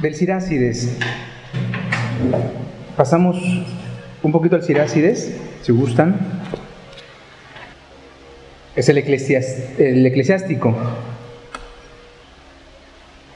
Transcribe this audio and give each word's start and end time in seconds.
del 0.00 0.14
Sirácides. 0.14 0.96
Pasamos 2.96 3.36
un 4.22 4.32
poquito 4.32 4.56
al 4.56 4.62
Sirácides, 4.62 5.36
si 5.62 5.72
gustan. 5.72 6.16
Es 8.76 8.88
el, 8.88 8.98
el 8.98 10.06
eclesiástico. 10.06 10.76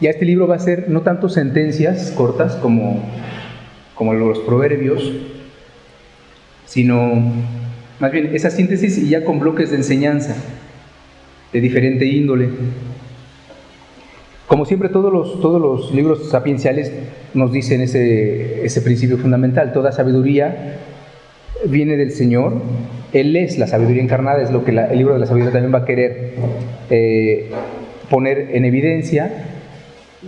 Ya 0.00 0.10
este 0.10 0.24
libro 0.24 0.46
va 0.46 0.56
a 0.56 0.60
ser 0.60 0.88
no 0.88 1.02
tanto 1.02 1.28
sentencias 1.28 2.12
cortas 2.12 2.56
como, 2.56 3.04
como 3.94 4.14
los 4.14 4.40
proverbios, 4.40 5.12
sino 6.64 7.32
más 7.98 8.10
bien 8.12 8.34
esa 8.34 8.50
síntesis 8.50 8.98
y 8.98 9.08
ya 9.08 9.24
con 9.24 9.38
bloques 9.38 9.70
de 9.70 9.76
enseñanza 9.76 10.34
de 11.52 11.60
diferente 11.60 12.06
índole. 12.06 12.48
Como 14.52 14.66
siempre, 14.66 14.90
todos 14.90 15.10
los, 15.10 15.40
todos 15.40 15.58
los 15.58 15.94
libros 15.94 16.28
sapienciales 16.28 16.92
nos 17.32 17.52
dicen 17.52 17.80
ese, 17.80 18.66
ese 18.66 18.82
principio 18.82 19.16
fundamental. 19.16 19.72
Toda 19.72 19.92
sabiduría 19.92 20.76
viene 21.64 21.96
del 21.96 22.10
Señor. 22.10 22.60
Él 23.14 23.34
es 23.34 23.56
la 23.56 23.66
sabiduría 23.66 24.02
encarnada, 24.02 24.42
es 24.42 24.50
lo 24.50 24.62
que 24.62 24.72
el 24.72 24.98
libro 24.98 25.14
de 25.14 25.20
la 25.20 25.24
sabiduría 25.24 25.54
también 25.54 25.72
va 25.72 25.78
a 25.78 25.84
querer 25.86 26.34
eh, 26.90 27.50
poner 28.10 28.50
en 28.52 28.66
evidencia. 28.66 29.46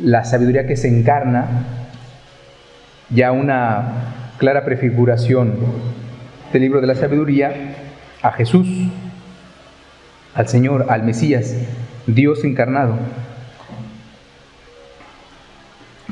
La 0.03 0.25
sabiduría 0.25 0.67
que 0.67 0.77
se 0.77 0.89
encarna, 0.89 1.67
ya 3.11 3.31
una 3.31 4.33
clara 4.39 4.65
prefiguración 4.65 5.53
del 6.51 6.63
libro 6.63 6.81
de 6.81 6.87
la 6.87 6.95
sabiduría 6.95 7.75
a 8.23 8.33
Jesús, 8.33 8.89
al 10.35 10.49
Señor, 10.49 10.87
al 10.89 11.03
Mesías, 11.03 11.59
Dios 12.07 12.43
encarnado. 12.43 12.97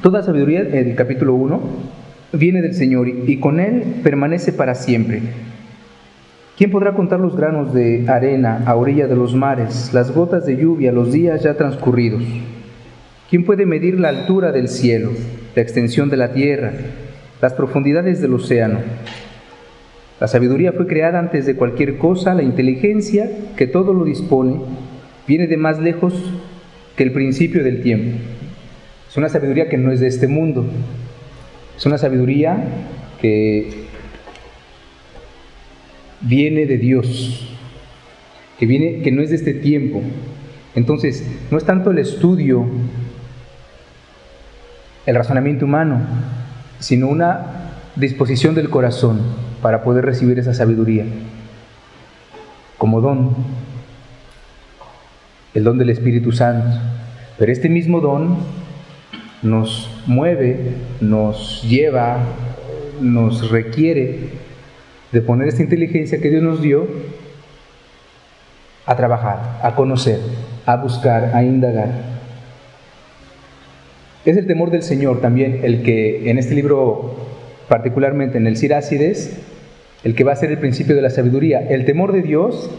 Toda 0.03 0.25
sabiduría, 0.25 0.63
el 0.63 0.97
capítulo 0.97 1.35
1, 1.35 1.61
viene 2.33 2.61
del 2.61 2.75
Señor 2.75 3.07
y 3.07 3.39
con 3.39 3.61
Él 3.61 4.01
permanece 4.03 4.53
para 4.53 4.75
siempre. 4.75 5.23
¿Quién 6.59 6.73
podrá 6.73 6.95
contar 6.95 7.21
los 7.21 7.37
granos 7.37 7.73
de 7.73 8.07
arena 8.09 8.65
a 8.67 8.75
orilla 8.75 9.07
de 9.07 9.15
los 9.15 9.37
mares, 9.37 9.95
las 9.95 10.13
gotas 10.13 10.45
de 10.45 10.57
lluvia, 10.57 10.91
los 10.91 11.13
días 11.13 11.45
ya 11.45 11.55
transcurridos? 11.57 12.25
¿Quién 13.31 13.45
puede 13.45 13.65
medir 13.65 14.01
la 14.01 14.09
altura 14.09 14.51
del 14.51 14.67
cielo, 14.67 15.13
la 15.55 15.63
extensión 15.63 16.11
de 16.11 16.17
la 16.17 16.33
tierra, 16.33 16.73
las 17.41 17.53
profundidades 17.53 18.21
del 18.21 18.35
océano? 18.35 18.81
La 20.19 20.27
sabiduría 20.27 20.73
fue 20.73 20.89
creada 20.89 21.21
antes 21.21 21.47
de 21.47 21.55
cualquier 21.55 21.99
cosa, 21.99 22.35
la 22.35 22.43
inteligencia, 22.43 23.31
que 23.57 23.69
todo 23.69 23.95
lo 23.95 24.05
dispone, 24.05 24.57
viene 25.29 25.47
de 25.47 25.57
más 25.59 25.79
lejos 25.79 26.13
que 26.97 27.05
el 27.05 27.13
principio 27.13 27.63
del 27.63 27.83
tiempo. 27.83 28.19
Es 29.13 29.19
una 29.19 29.29
sabiduría 29.29 29.69
que 29.69 29.77
no 29.77 29.93
es 29.93 30.01
de 30.01 30.07
este 30.07 30.27
mundo. 30.27 30.65
Es 31.77 31.85
una 31.85 31.99
sabiduría 31.99 32.65
que 33.21 33.85
viene 36.23 36.65
de 36.65 36.79
Dios, 36.79 37.47
que, 38.59 38.65
viene, 38.65 39.03
que 39.03 39.13
no 39.13 39.21
es 39.21 39.29
de 39.29 39.37
este 39.37 39.53
tiempo. 39.53 40.01
Entonces, 40.75 41.31
no 41.51 41.59
es 41.59 41.65
tanto 41.67 41.91
el 41.91 41.99
estudio, 41.99 42.65
el 45.05 45.15
razonamiento 45.15 45.67
humano, 45.67 46.01
sino 46.79 47.09
una 47.09 47.75
disposición 47.97 48.55
del 48.55 48.71
corazón 48.71 49.21
para 49.61 49.83
poder 49.83 50.07
recibir 50.07 50.39
esa 50.39 50.55
sabiduría 50.55 51.05
como 52.79 53.03
don, 53.03 53.37
el 55.53 55.65
don 55.65 55.77
del 55.77 55.91
Espíritu 55.91 56.33
Santo. 56.33 56.81
Pero 57.37 57.53
este 57.53 57.69
mismo 57.69 58.01
don 58.01 58.62
nos 59.43 59.91
mueve, 60.07 60.59
nos 61.01 61.63
lleva, 61.63 62.19
nos 63.01 63.51
requiere 63.51 64.31
de 65.11 65.21
poner 65.21 65.49
esta 65.49 65.63
inteligencia 65.63 66.21
que 66.21 66.31
Dios 66.31 66.43
nos 66.43 66.63
dio 66.63 66.87
a 68.87 68.97
trabajar, 68.97 69.61
a 69.63 69.75
conocer, 69.75 70.21
a 70.65 70.77
buscar, 70.77 71.33
a 71.35 71.43
indagar. 71.43 71.91
Es 74.25 74.37
el 74.37 74.47
temor 74.47 74.71
del 74.71 74.83
Señor 74.83 75.21
también 75.21 75.61
el 75.65 75.83
que 75.83 76.31
en 76.31 76.39
este 76.39 76.55
libro, 76.55 77.17
particularmente 77.69 78.39
en 78.39 78.47
el 78.47 78.57
Sirácides, 78.57 79.41
el 80.05 80.15
que 80.15 80.25
va 80.25 80.33
a 80.33 80.37
ser 80.37 80.51
el 80.51 80.59
principio 80.59 80.95
de 80.95 81.03
la 81.03 81.11
sabiduría. 81.11 81.61
El 81.61 81.85
temor 81.85 82.13
de 82.13 82.23
Dios, 82.23 82.71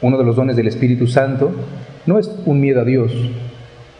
uno 0.00 0.18
de 0.18 0.24
los 0.24 0.36
dones 0.36 0.56
del 0.56 0.68
Espíritu 0.68 1.06
Santo, 1.06 1.50
no 2.06 2.18
es 2.18 2.30
un 2.46 2.60
miedo 2.60 2.82
a 2.82 2.84
Dios, 2.84 3.12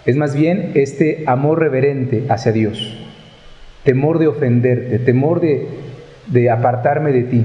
es 0.08 0.16
más 0.16 0.34
bien 0.34 0.70
este 0.72 1.24
amor 1.26 1.58
reverente 1.58 2.24
hacia 2.30 2.50
Dios, 2.50 2.96
temor 3.84 4.19
de 4.19 4.26
ofenderte, 4.26 4.98
temor 5.00 5.42
de, 5.42 6.50
apartarme 6.50 7.12
de 7.12 7.24
ti. 7.24 7.44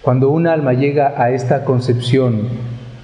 Cuando 0.00 0.30
un 0.30 0.46
alma 0.46 0.72
llega 0.72 1.12
a 1.22 1.32
esta 1.32 1.66
concepción 1.66 2.48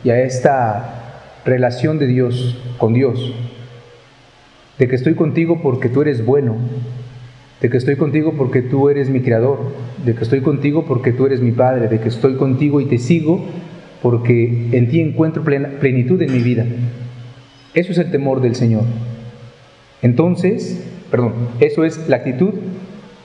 y 0.04 0.08
a 0.08 0.22
esta 0.22 1.42
relación 1.44 1.98
de 1.98 2.06
Dios 2.06 2.58
con 2.78 2.94
Dios, 2.94 3.34
de 4.78 4.88
que 4.88 4.96
estoy 4.96 5.14
contigo 5.14 5.60
porque 5.62 5.90
tú 5.90 6.00
eres 6.00 6.24
bueno, 6.24 6.56
de 7.60 7.68
que 7.68 7.76
estoy 7.76 7.96
contigo 7.96 8.32
porque 8.38 8.62
tú 8.62 8.88
eres 8.88 9.10
mi 9.10 9.20
creador, 9.20 9.58
de 10.02 10.14
que 10.14 10.24
estoy 10.24 10.40
contigo 10.40 10.86
porque 10.86 11.12
tú 11.12 11.26
eres 11.26 11.42
mi 11.42 11.52
Padre, 11.52 11.88
de 11.88 12.00
que 12.00 12.08
estoy 12.08 12.36
contigo 12.36 12.80
y 12.80 12.86
te 12.86 12.96
sigo 12.96 13.44
porque 14.00 14.70
en 14.72 14.88
ti 14.88 15.02
encuentro 15.02 15.44
plenitud 15.44 16.22
en 16.22 16.32
mi 16.32 16.42
vida. 16.42 16.64
Eso 17.74 17.92
es 17.92 17.98
el 17.98 18.10
temor 18.10 18.40
del 18.40 18.54
Señor. 18.54 18.84
Entonces, 20.02 20.84
perdón, 21.10 21.34
eso 21.60 21.84
es 21.84 22.08
la 22.08 22.16
actitud 22.16 22.54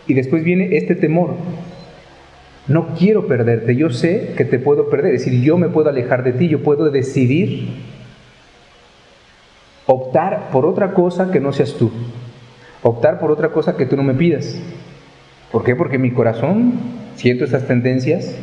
y 0.08 0.13
después 0.13 0.44
viene 0.44 0.78
este 0.78 0.96
temor. 0.96 1.35
No 2.68 2.96
quiero 2.97 3.28
perderte, 3.28 3.75
yo 3.75 3.90
sé 3.90 4.34
que 4.35 4.46
te 4.46 4.59
puedo 4.59 4.90
perder, 4.90 5.16
es 5.16 5.25
decir, 5.25 5.41
yo 5.41 5.58
me 5.58 5.69
puedo 5.69 5.90
alejar 5.90 6.24
de 6.24 6.34
ti, 6.34 6.50
yo 6.50 6.63
puedo 6.63 6.91
decidir 6.91 7.69
optar 9.85 10.50
por 10.52 10.66
otra 10.66 10.94
cosa 10.94 11.31
que 11.31 11.40
no 11.40 11.53
seas 11.53 11.75
tú, 11.75 11.90
optar 12.84 13.19
por 13.19 13.31
otra 13.31 13.50
cosa 13.50 13.78
que 13.78 13.85
tú 13.85 13.96
no 13.96 14.03
me 14.03 14.14
pidas. 14.14 14.59
¿Por 15.52 15.64
qué? 15.64 15.78
Porque 15.78 15.97
mi 15.97 16.12
corazón 16.12 16.74
siento 17.16 17.46
estas 17.46 17.68
tendencias, 17.68 18.38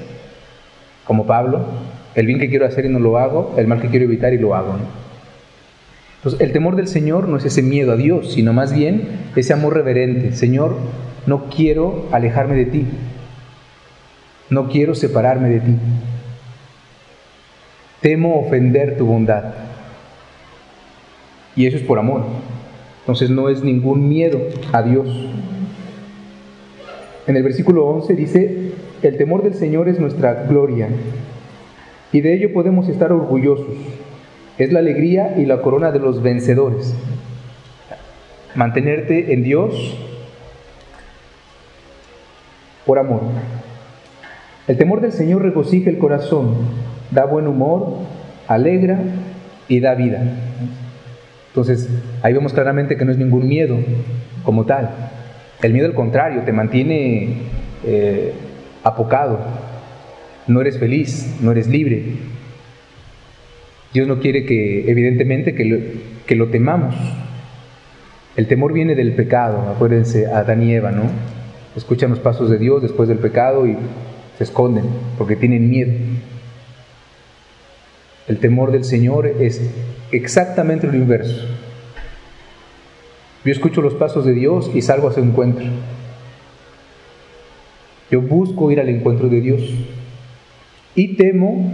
como 1.05 1.27
Pablo, 1.27 1.67
el 2.15 2.27
bien 2.27 2.39
que 2.39 2.49
quiero 2.49 2.65
hacer 2.65 2.87
y 2.87 2.89
no 2.89 2.99
lo 2.99 3.19
hago, 3.19 3.55
el 3.59 3.67
mal 3.67 3.81
que 3.83 3.89
quiero 3.89 4.07
evitar 4.07 4.33
y 4.33 4.39
lo 4.39 4.55
hago. 4.55 4.79
Entonces, 6.25 6.41
el 6.41 6.53
temor 6.53 6.75
del 6.75 6.89
Señor 6.89 7.29
no 7.29 7.37
es 7.37 7.45
ese 7.45 7.61
miedo 7.61 7.93
a 7.93 7.97
Dios, 7.97 8.33
sino 8.33 8.55
más 8.55 8.73
bien 8.73 9.03
ese 9.37 9.53
amor 9.53 9.75
reverente. 9.75 10.33
Señor, 10.33 10.79
no 11.27 11.51
quiero 11.51 12.07
alejarme 12.13 12.55
de 12.57 12.65
ti. 12.65 12.87
No 14.49 14.71
quiero 14.71 14.95
separarme 14.95 15.51
de 15.51 15.61
ti. 15.61 15.77
Temo 18.01 18.41
ofender 18.41 18.97
tu 18.97 19.05
bondad. 19.05 19.53
Y 21.57 21.67
eso 21.67 21.77
es 21.77 21.83
por 21.83 21.99
amor. 21.99 22.23
Entonces 23.01 23.29
no 23.29 23.51
es 23.51 23.63
ningún 23.63 24.09
miedo 24.09 24.41
a 24.73 24.81
Dios. 24.81 25.07
En 27.27 27.37
el 27.37 27.43
versículo 27.43 27.85
11 27.85 28.15
dice, 28.15 28.73
el 29.03 29.19
temor 29.19 29.43
del 29.43 29.53
Señor 29.53 29.91
es 29.91 30.01
nuestra 30.01 30.45
gloria 30.45 30.89
y 32.13 32.23
de 32.23 32.35
ello 32.35 32.51
podemos 32.55 32.89
estar 32.89 33.13
orgullosos. 33.13 33.77
Es 34.59 34.73
la 34.73 34.79
alegría 34.79 35.35
y 35.37 35.47
la 35.47 35.63
corona 35.63 35.91
de 35.91 35.99
los 35.99 36.23
vencedores. 36.23 36.95
Mantenerte 38.55 39.33
en 39.33 39.43
Dios 39.43 39.99
por 42.87 42.99
amor. 42.99 43.23
El 44.69 44.77
temor 44.77 45.01
del 45.01 45.13
Señor 45.13 45.43
regocija 45.43 45.91
el 45.91 45.99
corazón, 45.99 46.55
da 47.11 47.25
buen 47.25 47.49
humor, 47.49 47.99
alegra 48.47 48.99
y 49.69 49.81
da 49.81 49.95
vida. 49.95 50.23
Entonces, 51.49 51.89
ahí 52.23 52.33
vemos 52.33 52.53
claramente 52.53 52.97
que 52.97 53.05
no 53.05 53.13
es 53.13 53.19
ningún 53.19 53.49
miedo 53.49 53.77
como 54.45 54.65
tal. 54.67 54.91
El 55.63 55.73
miedo 55.73 55.87
al 55.87 55.95
contrario, 55.95 56.43
te 56.45 56.53
mantiene 56.53 57.39
eh, 57.85 58.33
apocado. 58.83 59.39
No 60.47 60.61
eres 60.61 60.79
feliz, 60.79 61.39
no 61.41 61.53
eres 61.53 61.69
libre, 61.69 62.05
Dios 63.95 64.09
no 64.09 64.19
quiere 64.19 64.45
que, 64.45 64.91
evidentemente, 64.91 65.55
que 65.55 65.65
lo, 65.65 65.79
que 66.27 66.35
lo 66.35 66.49
temamos. 66.49 66.97
El 68.35 68.49
temor 68.49 68.73
viene 68.73 68.97
del 68.97 69.13
pecado, 69.13 69.71
acuérdense, 69.71 70.27
Adán 70.27 70.65
y 70.65 70.75
Eva, 70.75 70.91
¿no? 70.91 71.05
Escuchan 71.77 72.11
los 72.11 72.19
pasos 72.19 72.51
de 72.51 72.59
Dios 72.59 72.83
después 72.83 73.09
del 73.09 73.19
pecado 73.19 73.69
y 73.69 73.77
se 74.37 74.43
esconden 74.43 74.85
porque 75.17 75.37
tienen 75.37 75.71
miedo. 75.71 75.93
El 78.27 78.39
temor 78.39 78.73
del 78.73 78.85
Señor 78.85 79.29
es 79.29 79.63
exactamente 80.11 80.89
lo 80.89 80.97
inverso. 80.97 81.47
Yo 83.45 83.53
escucho 83.53 83.81
los 83.81 83.95
pasos 83.95 84.25
de 84.25 84.33
Dios 84.33 84.73
y 84.75 84.83
salgo 84.83 85.09
a 85.09 85.13
su 85.13 85.21
encuentro. 85.21 85.67
Yo 88.11 88.23
busco 88.23 88.73
ir 88.73 88.81
al 88.81 88.89
encuentro 88.89 89.29
de 89.29 89.41
Dios 89.41 89.63
y 90.97 91.17
temo 91.17 91.73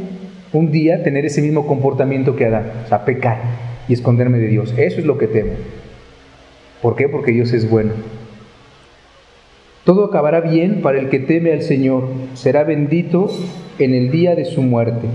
un 0.53 0.71
día 0.73 1.03
tener 1.03 1.25
ese 1.25 1.43
mismo 1.43 1.67
comportamiento 1.67 2.37
que 2.37 2.47
Adán, 2.47 2.73
o 2.85 2.89
sea, 2.89 3.05
pecar 3.05 3.39
y 3.89 3.93
esconderme 3.93 4.39
de 4.39 4.49
Dios. 4.49 4.75
Eso 4.77 5.01
es 5.01 5.07
lo 5.07 5.19
que 5.19 5.27
temo. 5.27 5.53
¿Por 6.83 6.97
qué? 6.97 7.09
Porque 7.09 7.33
Dios 7.33 7.53
es 7.53 7.69
bueno. 7.69 7.93
Todo 9.85 10.05
acabará 10.05 10.41
bien 10.41 10.83
para 10.83 10.99
el 10.99 11.09
que 11.09 11.19
teme 11.19 11.53
al 11.53 11.63
Señor, 11.63 12.09
será 12.35 12.65
bendito 12.65 13.31
en 13.79 13.95
el 13.95 14.11
día 14.11 14.35
de 14.35 14.45
su 14.45 14.63
muerte. 14.63 15.09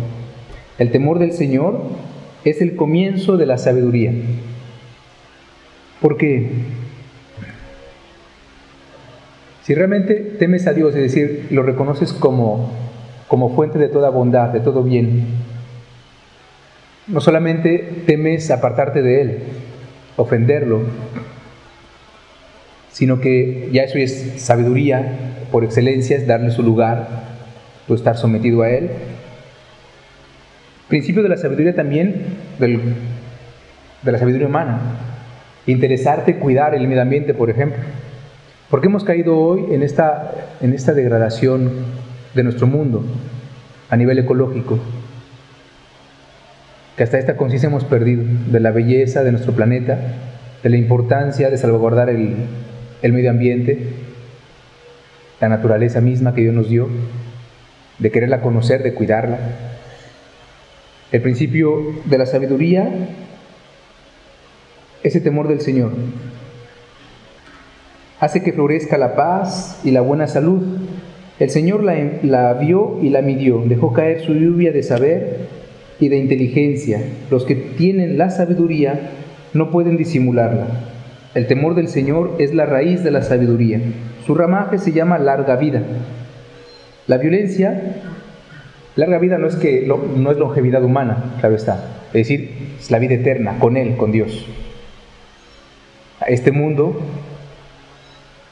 El 0.77 0.91
temor 0.91 1.19
del 1.19 1.31
Señor 1.31 1.81
es 2.43 2.61
el 2.61 2.75
comienzo 2.75 3.37
de 3.37 3.45
la 3.45 3.57
sabiduría. 3.57 4.11
Porque 6.01 6.49
si 9.63 9.73
realmente 9.73 10.15
temes 10.15 10.67
a 10.67 10.73
Dios, 10.73 10.95
es 10.95 11.01
decir, 11.01 11.47
lo 11.51 11.63
reconoces 11.63 12.13
como, 12.13 12.71
como 13.27 13.55
fuente 13.55 13.79
de 13.79 13.89
toda 13.89 14.09
bondad, 14.09 14.49
de 14.49 14.59
todo 14.59 14.83
bien, 14.83 15.25
no 17.07 17.21
solamente 17.21 18.03
temes 18.05 18.49
apartarte 18.51 19.01
de 19.01 19.21
Él, 19.21 19.39
ofenderlo, 20.15 20.81
sino 22.89 23.19
que 23.19 23.69
ya 23.71 23.83
eso 23.83 23.97
es 23.97 24.41
sabiduría 24.41 25.35
por 25.51 25.63
excelencia, 25.63 26.17
es 26.17 26.25
darle 26.27 26.51
su 26.51 26.63
lugar, 26.63 27.07
tú 27.87 27.93
estar 27.93 28.17
sometido 28.17 28.61
a 28.61 28.69
Él. 28.69 28.89
Principio 30.87 31.21
de 31.21 31.29
la 31.29 31.37
sabiduría 31.37 31.75
también, 31.75 32.25
de 32.57 34.11
la 34.11 34.17
sabiduría 34.17 34.47
humana, 34.47 34.79
interesarte, 35.67 36.37
cuidar 36.37 36.73
el 36.73 36.87
medio 36.87 37.01
ambiente, 37.01 37.33
por 37.33 37.49
ejemplo. 37.49 37.79
Porque 38.69 38.87
hemos 38.87 39.03
caído 39.03 39.37
hoy 39.37 39.73
en 39.73 39.83
esta, 39.83 40.31
en 40.61 40.73
esta 40.73 40.93
degradación 40.93 41.71
de 42.35 42.43
nuestro 42.43 42.67
mundo 42.67 43.03
a 43.89 43.97
nivel 43.97 44.19
ecológico, 44.19 44.77
que 46.97 47.03
hasta 47.03 47.17
esta 47.17 47.37
conciencia 47.37 47.67
hemos 47.67 47.83
perdido 47.83 48.23
de 48.47 48.59
la 48.59 48.71
belleza 48.71 49.23
de 49.23 49.31
nuestro 49.31 49.53
planeta, 49.53 49.99
de 50.63 50.69
la 50.69 50.77
importancia 50.77 51.49
de 51.49 51.57
salvaguardar 51.57 52.09
el, 52.09 52.35
el 53.01 53.13
medio 53.13 53.29
ambiente, 53.29 53.89
la 55.39 55.49
naturaleza 55.49 56.01
misma 56.01 56.33
que 56.33 56.41
Dios 56.41 56.55
nos 56.55 56.69
dio, 56.69 56.87
de 57.99 58.11
quererla 58.11 58.41
conocer, 58.41 58.83
de 58.83 58.93
cuidarla. 58.93 59.37
El 61.11 61.21
principio 61.21 61.93
de 62.05 62.17
la 62.17 62.25
sabiduría, 62.25 62.89
ese 65.03 65.21
temor 65.21 65.47
del 65.47 65.61
Señor, 65.61 65.91
hace 68.19 68.41
que 68.41 68.53
florezca 68.53 68.97
la 68.97 69.15
paz 69.15 69.79
y 69.83 69.91
la 69.91 70.01
buena 70.01 70.27
salud. 70.27 70.63
El 71.37 71.49
Señor 71.49 71.83
la, 71.83 72.53
vio 72.53 72.99
y 73.01 73.09
la 73.09 73.21
midió, 73.21 73.61
dejó 73.65 73.91
caer 73.91 74.21
su 74.21 74.33
lluvia 74.33 74.71
de 74.71 74.83
saber 74.83 75.47
y 75.99 76.07
de 76.07 76.17
inteligencia. 76.17 77.01
Los 77.29 77.43
que 77.43 77.55
tienen 77.55 78.17
la 78.17 78.29
sabiduría 78.29 79.11
no 79.53 79.69
pueden 79.69 79.97
disimularla. 79.97 80.67
El 81.33 81.47
temor 81.47 81.75
del 81.75 81.89
Señor 81.89 82.35
es 82.39 82.53
la 82.53 82.65
raíz 82.65 83.03
de 83.03 83.11
la 83.11 83.21
sabiduría. 83.21 83.81
Su 84.25 84.33
ramaje 84.33 84.77
se 84.77 84.93
llama 84.93 85.19
larga 85.19 85.57
vida. 85.57 85.83
La 87.07 87.17
violencia, 87.17 87.97
larga 88.95 89.19
vida 89.19 89.37
no 89.37 89.47
es 89.47 89.57
que 89.57 89.85
no 89.85 90.31
es 90.31 90.37
longevidad 90.37 90.83
humana, 90.85 91.35
claro 91.41 91.55
está. 91.55 91.95
Es 92.07 92.13
decir, 92.13 92.51
es 92.79 92.91
la 92.91 92.99
vida 92.99 93.15
eterna 93.15 93.59
con 93.59 93.75
Él, 93.75 93.97
con 93.97 94.13
Dios. 94.13 94.47
Este 96.27 96.53
mundo 96.53 96.97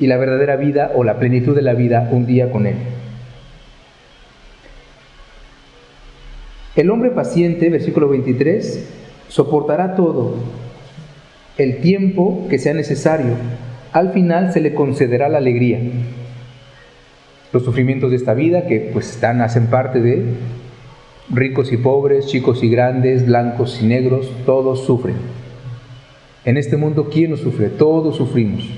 y 0.03 0.07
la 0.07 0.17
verdadera 0.17 0.57
vida 0.57 0.91
o 0.95 1.05
la 1.05 1.17
plenitud 1.17 1.55
de 1.55 1.61
la 1.61 1.75
vida 1.75 2.09
un 2.11 2.25
día 2.25 2.51
con 2.51 2.67
Él. 2.67 2.75
El 6.75 6.89
hombre 6.89 7.11
paciente, 7.11 7.69
versículo 7.69 8.09
23, 8.09 8.85
soportará 9.29 9.95
todo 9.95 10.35
el 11.57 11.77
tiempo 11.77 12.47
que 12.49 12.59
sea 12.59 12.73
necesario. 12.73 13.35
Al 13.93 14.11
final 14.11 14.51
se 14.51 14.59
le 14.59 14.73
concederá 14.73 15.29
la 15.29 15.37
alegría. 15.37 15.79
Los 17.53 17.63
sufrimientos 17.63 18.09
de 18.09 18.17
esta 18.17 18.33
vida, 18.33 18.67
que 18.67 18.89
pues 18.91 19.09
están, 19.09 19.39
hacen 19.39 19.67
parte 19.67 20.01
de 20.01 20.21
ricos 21.29 21.71
y 21.71 21.77
pobres, 21.77 22.27
chicos 22.27 22.61
y 22.61 22.69
grandes, 22.69 23.25
blancos 23.25 23.79
y 23.81 23.85
negros, 23.85 24.29
todos 24.45 24.83
sufren. 24.85 25.15
En 26.43 26.57
este 26.57 26.75
mundo, 26.75 27.07
¿quién 27.09 27.31
no 27.31 27.37
sufre? 27.37 27.69
Todos 27.69 28.17
sufrimos. 28.17 28.69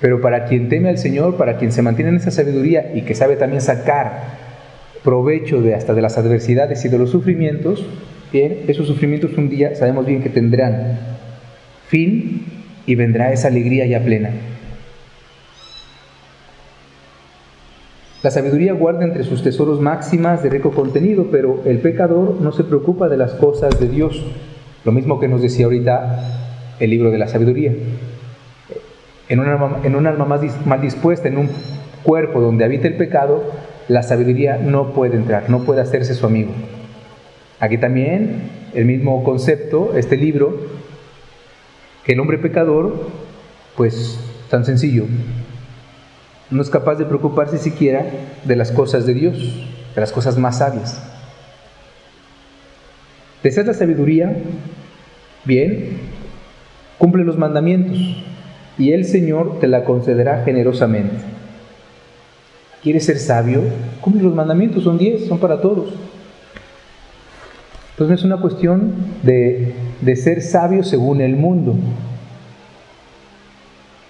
Pero 0.00 0.20
para 0.20 0.46
quien 0.46 0.68
teme 0.68 0.88
al 0.88 0.98
Señor, 0.98 1.36
para 1.36 1.58
quien 1.58 1.72
se 1.72 1.82
mantiene 1.82 2.10
en 2.10 2.16
esa 2.16 2.30
sabiduría 2.30 2.92
y 2.94 3.02
que 3.02 3.14
sabe 3.14 3.36
también 3.36 3.60
sacar 3.60 4.38
provecho 5.04 5.60
de 5.60 5.74
hasta 5.74 5.94
de 5.94 6.02
las 6.02 6.18
adversidades 6.18 6.84
y 6.84 6.88
de 6.88 6.98
los 6.98 7.10
sufrimientos, 7.10 7.84
bien, 8.32 8.60
esos 8.68 8.86
sufrimientos 8.86 9.36
un 9.36 9.48
día 9.48 9.74
sabemos 9.74 10.06
bien 10.06 10.22
que 10.22 10.30
tendrán 10.30 10.98
fin 11.88 12.46
y 12.86 12.94
vendrá 12.94 13.32
esa 13.32 13.48
alegría 13.48 13.86
ya 13.86 14.02
plena. 14.02 14.30
La 18.22 18.30
sabiduría 18.30 18.74
guarda 18.74 19.04
entre 19.04 19.24
sus 19.24 19.42
tesoros 19.42 19.80
máximas 19.80 20.42
de 20.42 20.50
rico 20.50 20.72
contenido, 20.72 21.28
pero 21.30 21.62
el 21.64 21.78
pecador 21.78 22.38
no 22.40 22.52
se 22.52 22.64
preocupa 22.64 23.08
de 23.08 23.16
las 23.16 23.32
cosas 23.32 23.80
de 23.80 23.88
Dios. 23.88 24.22
Lo 24.84 24.92
mismo 24.92 25.18
que 25.18 25.28
nos 25.28 25.40
decía 25.40 25.64
ahorita 25.64 26.76
el 26.78 26.90
libro 26.90 27.10
de 27.10 27.18
la 27.18 27.28
sabiduría. 27.28 27.72
En 29.30 29.38
un 29.38 29.46
alma, 29.46 29.78
en 29.84 29.94
un 29.94 30.08
alma 30.08 30.24
más 30.24 30.40
mal 30.66 30.80
dispuesta, 30.80 31.28
en 31.28 31.38
un 31.38 31.48
cuerpo 32.02 32.40
donde 32.40 32.64
habita 32.64 32.88
el 32.88 32.96
pecado, 32.96 33.44
la 33.86 34.02
sabiduría 34.02 34.58
no 34.58 34.92
puede 34.92 35.16
entrar, 35.16 35.48
no 35.48 35.62
puede 35.62 35.80
hacerse 35.80 36.14
su 36.14 36.26
amigo. 36.26 36.50
Aquí 37.60 37.78
también 37.78 38.50
el 38.74 38.86
mismo 38.86 39.22
concepto, 39.22 39.92
este 39.94 40.16
libro, 40.16 40.58
que 42.04 42.14
el 42.14 42.20
hombre 42.20 42.38
pecador, 42.38 43.06
pues 43.76 44.18
tan 44.50 44.64
sencillo, 44.64 45.04
no 46.50 46.60
es 46.60 46.68
capaz 46.68 46.96
de 46.96 47.04
preocuparse 47.04 47.58
siquiera 47.58 48.04
de 48.44 48.56
las 48.56 48.72
cosas 48.72 49.06
de 49.06 49.14
Dios, 49.14 49.38
de 49.94 50.00
las 50.00 50.10
cosas 50.10 50.38
más 50.38 50.58
sabias. 50.58 51.00
¿Deseas 53.44 53.68
la 53.68 53.74
sabiduría? 53.74 54.36
Bien, 55.44 55.98
cumple 56.98 57.22
los 57.22 57.38
mandamientos 57.38 58.24
y 58.80 58.94
el 58.94 59.04
Señor 59.04 59.60
te 59.60 59.68
la 59.68 59.84
concederá 59.84 60.42
generosamente. 60.42 61.16
¿Quieres 62.82 63.04
ser 63.04 63.18
sabio? 63.18 63.60
Cumple 64.00 64.22
los 64.22 64.34
mandamientos, 64.34 64.84
son 64.84 64.96
diez, 64.96 65.26
son 65.26 65.38
para 65.38 65.60
todos. 65.60 65.92
Entonces 67.90 68.08
no 68.08 68.14
es 68.14 68.24
una 68.24 68.40
cuestión 68.40 68.94
de, 69.22 69.74
de 70.00 70.16
ser 70.16 70.40
sabio 70.40 70.82
según 70.82 71.20
el 71.20 71.36
mundo. 71.36 71.74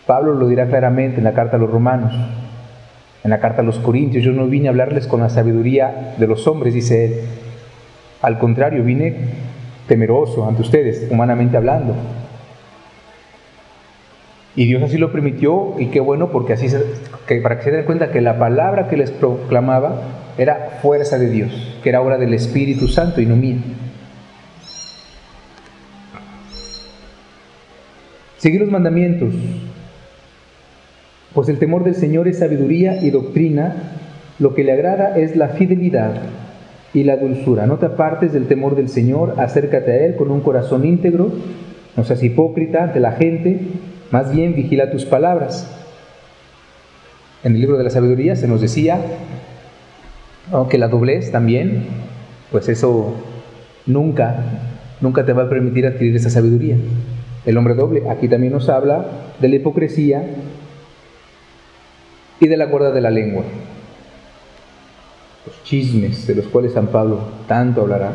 Pablo 0.06 0.34
lo 0.34 0.46
dirá 0.46 0.68
claramente 0.68 1.18
en 1.18 1.24
la 1.24 1.34
carta 1.34 1.56
a 1.56 1.60
los 1.60 1.68
romanos, 1.70 2.14
en 3.24 3.30
la 3.30 3.40
carta 3.40 3.62
a 3.62 3.64
los 3.64 3.80
corintios, 3.80 4.24
yo 4.24 4.30
no 4.30 4.46
vine 4.46 4.68
a 4.68 4.70
hablarles 4.70 5.08
con 5.08 5.18
la 5.18 5.30
sabiduría 5.30 6.14
de 6.16 6.26
los 6.28 6.46
hombres, 6.46 6.74
dice 6.74 7.06
él. 7.06 7.14
Al 8.22 8.38
contrario, 8.38 8.84
vine 8.84 9.16
temeroso 9.88 10.48
ante 10.48 10.62
ustedes, 10.62 11.08
humanamente 11.10 11.56
hablando. 11.56 11.96
Y 14.60 14.66
Dios 14.66 14.82
así 14.82 14.98
lo 14.98 15.10
permitió 15.10 15.74
y 15.78 15.86
qué 15.86 16.00
bueno 16.00 16.30
porque 16.30 16.52
así 16.52 16.66
que 17.26 17.36
para 17.36 17.56
que 17.56 17.64
se 17.64 17.70
den 17.70 17.86
cuenta 17.86 18.10
que 18.10 18.20
la 18.20 18.38
palabra 18.38 18.88
que 18.88 18.98
les 18.98 19.10
proclamaba 19.10 20.02
era 20.36 20.80
fuerza 20.82 21.18
de 21.18 21.30
Dios, 21.30 21.78
que 21.82 21.88
era 21.88 22.02
obra 22.02 22.18
del 22.18 22.34
Espíritu 22.34 22.86
Santo 22.86 23.22
y 23.22 23.24
no 23.24 23.36
mía. 23.36 23.56
Seguir 28.36 28.60
los 28.60 28.70
mandamientos, 28.70 29.32
pues 31.32 31.48
el 31.48 31.58
temor 31.58 31.82
del 31.82 31.94
Señor 31.94 32.28
es 32.28 32.40
sabiduría 32.40 33.02
y 33.02 33.08
doctrina, 33.08 33.94
lo 34.38 34.52
que 34.52 34.62
le 34.62 34.72
agrada 34.72 35.16
es 35.16 35.36
la 35.36 35.48
fidelidad 35.48 36.16
y 36.92 37.04
la 37.04 37.16
dulzura. 37.16 37.64
No 37.64 37.78
te 37.78 37.86
apartes 37.86 38.34
del 38.34 38.46
temor 38.46 38.76
del 38.76 38.90
Señor, 38.90 39.36
acércate 39.38 39.90
a 39.90 40.04
Él 40.04 40.16
con 40.16 40.30
un 40.30 40.42
corazón 40.42 40.84
íntegro, 40.84 41.32
no 41.96 42.04
seas 42.04 42.22
hipócrita 42.22 42.84
ante 42.84 43.00
la 43.00 43.12
gente, 43.12 43.58
más 44.10 44.34
bien 44.34 44.54
vigila 44.54 44.90
tus 44.90 45.04
palabras. 45.04 45.68
En 47.42 47.54
el 47.54 47.60
libro 47.60 47.78
de 47.78 47.84
la 47.84 47.90
sabiduría 47.90 48.36
se 48.36 48.48
nos 48.48 48.60
decía 48.60 49.00
que 50.68 50.78
la 50.78 50.88
doblez 50.88 51.30
también, 51.30 51.86
pues 52.50 52.68
eso 52.68 53.14
nunca, 53.86 54.36
nunca 55.00 55.24
te 55.24 55.32
va 55.32 55.44
a 55.44 55.48
permitir 55.48 55.86
adquirir 55.86 56.16
esa 56.16 56.30
sabiduría. 56.30 56.76
El 57.46 57.56
hombre 57.56 57.74
doble, 57.74 58.10
aquí 58.10 58.28
también 58.28 58.52
nos 58.52 58.68
habla 58.68 59.06
de 59.40 59.48
la 59.48 59.56
hipocresía 59.56 60.24
y 62.40 62.48
de 62.48 62.56
la 62.56 62.66
guarda 62.66 62.90
de 62.90 63.00
la 63.00 63.10
lengua. 63.10 63.44
Los 65.46 65.62
chismes 65.64 66.26
de 66.26 66.34
los 66.34 66.46
cuales 66.48 66.72
San 66.72 66.88
Pablo 66.88 67.20
tanto 67.46 67.82
hablará. 67.82 68.12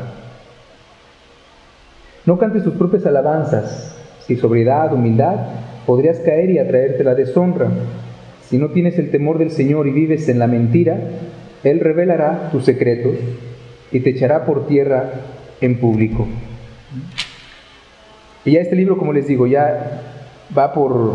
No 2.25 2.37
cantes 2.37 2.63
tus 2.63 2.73
propias 2.73 3.05
alabanzas, 3.05 3.95
si 4.27 4.35
sobriedad, 4.35 4.93
humildad, 4.93 5.37
podrías 5.85 6.19
caer 6.19 6.49
y 6.49 6.59
atraerte 6.59 7.03
la 7.03 7.15
deshonra. 7.15 7.69
Si 8.49 8.57
no 8.57 8.69
tienes 8.69 8.97
el 8.99 9.11
temor 9.11 9.37
del 9.37 9.51
Señor 9.51 9.87
y 9.87 9.91
vives 9.91 10.29
en 10.29 10.39
la 10.39 10.47
mentira, 10.47 10.97
Él 11.63 11.79
revelará 11.79 12.49
tus 12.51 12.65
secretos 12.65 13.15
y 13.91 13.99
te 14.01 14.11
echará 14.11 14.45
por 14.45 14.67
tierra 14.67 15.11
en 15.61 15.79
público. 15.79 16.27
Y 18.43 18.51
ya 18.51 18.61
este 18.61 18.75
libro, 18.75 18.97
como 18.97 19.13
les 19.13 19.27
digo, 19.27 19.47
ya 19.47 20.01
va 20.55 20.73
por 20.73 21.13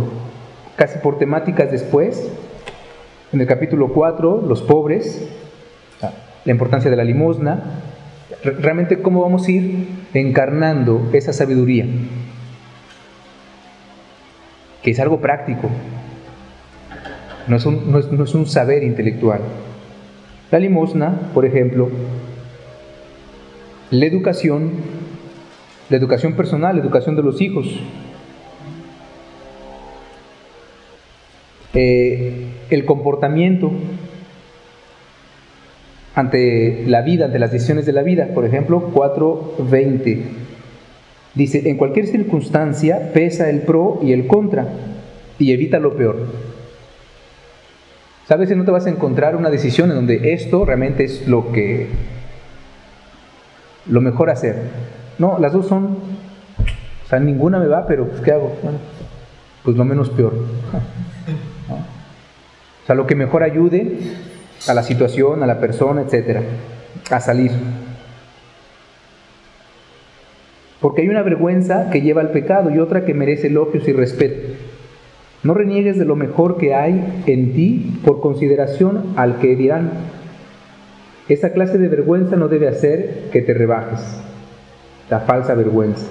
casi 0.76 0.98
por 0.98 1.18
temáticas 1.18 1.70
después. 1.70 2.28
En 3.32 3.40
el 3.40 3.46
capítulo 3.46 3.92
4, 3.92 4.42
los 4.48 4.62
pobres, 4.62 5.28
la 6.44 6.52
importancia 6.52 6.90
de 6.90 6.96
la 6.96 7.04
limosna, 7.04 7.82
realmente 8.42 9.00
cómo 9.02 9.22
vamos 9.22 9.46
a 9.46 9.50
ir 9.52 9.88
encarnando 10.14 11.08
esa 11.12 11.32
sabiduría, 11.32 11.86
que 14.82 14.90
es 14.90 15.00
algo 15.00 15.20
práctico, 15.20 15.68
no 17.46 17.56
es 17.56 17.66
un, 17.66 17.90
no 17.90 18.25
es 18.25 18.34
un 18.34 18.46
saber 18.46 18.82
intelectual. 18.82 19.40
La 20.50 20.58
limosna, 20.58 21.30
por 21.32 21.44
ejemplo, 21.44 21.90
la 23.90 24.06
educación, 24.06 24.72
la 25.88 25.96
educación 25.96 26.34
personal, 26.34 26.76
la 26.76 26.82
educación 26.82 27.16
de 27.16 27.22
los 27.22 27.40
hijos, 27.40 27.66
eh, 31.75 32.46
el 32.70 32.84
comportamiento 32.84 33.70
ante 36.14 36.84
la 36.87 37.02
vida, 37.02 37.26
ante 37.26 37.38
las 37.38 37.52
decisiones 37.52 37.87
de 37.87 37.92
la 37.92 38.02
vida. 38.02 38.28
Por 38.34 38.44
ejemplo, 38.44 38.90
4.20 38.92 40.39
dice, 41.34 41.68
en 41.68 41.76
cualquier 41.76 42.06
circunstancia 42.06 43.12
pesa 43.12 43.49
el 43.50 43.62
pro 43.62 44.00
y 44.02 44.12
el 44.12 44.26
contra 44.26 44.68
y 45.38 45.52
evita 45.52 45.78
lo 45.78 45.96
peor. 45.96 46.26
Sabes 48.28 48.49
si 48.49 48.54
no 48.54 48.64
te 48.64 48.70
vas 48.70 48.87
a 48.87 48.90
encontrar 48.90 49.34
una 49.34 49.50
decisión 49.50 49.90
en 49.90 49.96
donde 49.96 50.32
esto 50.32 50.64
realmente 50.64 51.04
es 51.04 51.26
lo 51.26 51.50
que 51.50 51.88
lo 53.87 54.00
mejor 54.00 54.30
hacer. 54.30 54.56
No, 55.18 55.38
las 55.38 55.52
dos 55.52 55.66
son, 55.66 55.99
o 57.04 57.08
sea, 57.08 57.18
ninguna 57.18 57.58
me 57.58 57.66
va, 57.66 57.87
pero 57.87 58.06
pues, 58.06 58.20
¿qué 58.20 58.32
hago? 58.32 58.56
Bueno, 58.62 58.78
pues 59.64 59.76
lo 59.76 59.84
menos 59.84 60.10
peor. 60.10 60.34
O 62.82 62.87
sea, 62.87 62.96
lo 62.96 63.06
que 63.06 63.14
mejor 63.14 63.44
ayude 63.44 63.99
a 64.66 64.75
la 64.75 64.82
situación, 64.82 65.44
a 65.44 65.46
la 65.46 65.60
persona, 65.60 66.02
etcétera, 66.02 66.42
a 67.08 67.20
salir. 67.20 67.52
Porque 70.80 71.02
hay 71.02 71.08
una 71.08 71.22
vergüenza 71.22 71.90
que 71.90 72.00
lleva 72.00 72.22
al 72.22 72.30
pecado 72.30 72.70
y 72.70 72.78
otra 72.78 73.04
que 73.04 73.14
merece 73.14 73.49
elogios 73.49 73.87
y 73.87 73.92
respeto. 73.92 74.54
No 75.42 75.54
reniegues 75.54 75.99
de 75.99 76.04
lo 76.04 76.16
mejor 76.16 76.56
que 76.58 76.75
hay 76.75 77.22
en 77.26 77.54
ti 77.54 77.99
por 78.04 78.20
consideración 78.20 79.14
al 79.16 79.38
que 79.38 79.56
dirán. 79.56 79.90
Esa 81.28 81.52
clase 81.52 81.78
de 81.78 81.88
vergüenza 81.88 82.37
no 82.37 82.49
debe 82.49 82.68
hacer 82.68 83.28
que 83.32 83.40
te 83.40 83.54
rebajes. 83.54 84.00
La 85.08 85.20
falsa 85.20 85.54
vergüenza. 85.54 86.06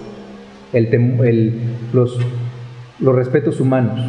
Los 1.92 3.16
respetos 3.16 3.60
humanos. 3.60 4.00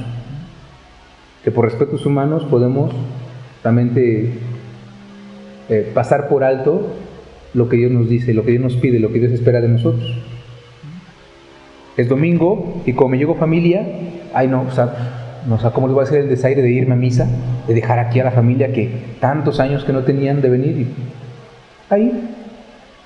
Que 1.42 1.50
por 1.50 1.64
respetos 1.64 2.04
humanos 2.04 2.44
podemos 2.44 2.94
realmente 3.62 4.30
eh, 5.68 5.90
pasar 5.94 6.28
por 6.28 6.44
alto 6.44 6.88
lo 7.54 7.68
que 7.68 7.76
Dios 7.76 7.90
nos 7.90 8.08
dice, 8.08 8.34
lo 8.34 8.44
que 8.44 8.52
Dios 8.52 8.62
nos 8.62 8.76
pide, 8.76 8.98
lo 9.00 9.12
que 9.12 9.20
Dios 9.20 9.32
espera 9.32 9.60
de 9.60 9.68
nosotros. 9.68 10.29
Es 11.96 12.08
domingo 12.08 12.82
y 12.86 12.92
como 12.92 13.10
me 13.10 13.18
llegó 13.18 13.34
familia, 13.34 13.86
ay 14.32 14.48
no, 14.48 14.62
o 14.62 14.70
sea, 14.70 15.42
no 15.46 15.58
cómo 15.72 15.86
les 15.86 15.94
voy 15.94 16.02
a 16.02 16.04
hacer 16.04 16.20
el 16.20 16.28
desaire 16.28 16.62
de 16.62 16.70
irme 16.70 16.94
a 16.94 16.96
misa, 16.96 17.26
de 17.66 17.74
dejar 17.74 17.98
aquí 17.98 18.20
a 18.20 18.24
la 18.24 18.30
familia 18.30 18.72
que 18.72 19.16
tantos 19.20 19.60
años 19.60 19.84
que 19.84 19.92
no 19.92 20.04
tenían 20.04 20.40
de 20.40 20.48
venir. 20.48 20.86
Ahí, 21.88 22.28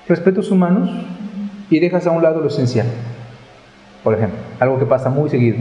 respetos 0.07 0.51
humanos 0.51 0.89
y 1.69 1.79
dejas 1.79 2.05
a 2.07 2.11
un 2.11 2.21
lado 2.21 2.41
lo 2.41 2.47
esencial. 2.47 2.87
Por 4.03 4.13
ejemplo, 4.13 4.37
algo 4.59 4.77
que 4.77 4.85
pasa 4.85 5.09
muy 5.09 5.29
seguido. 5.29 5.57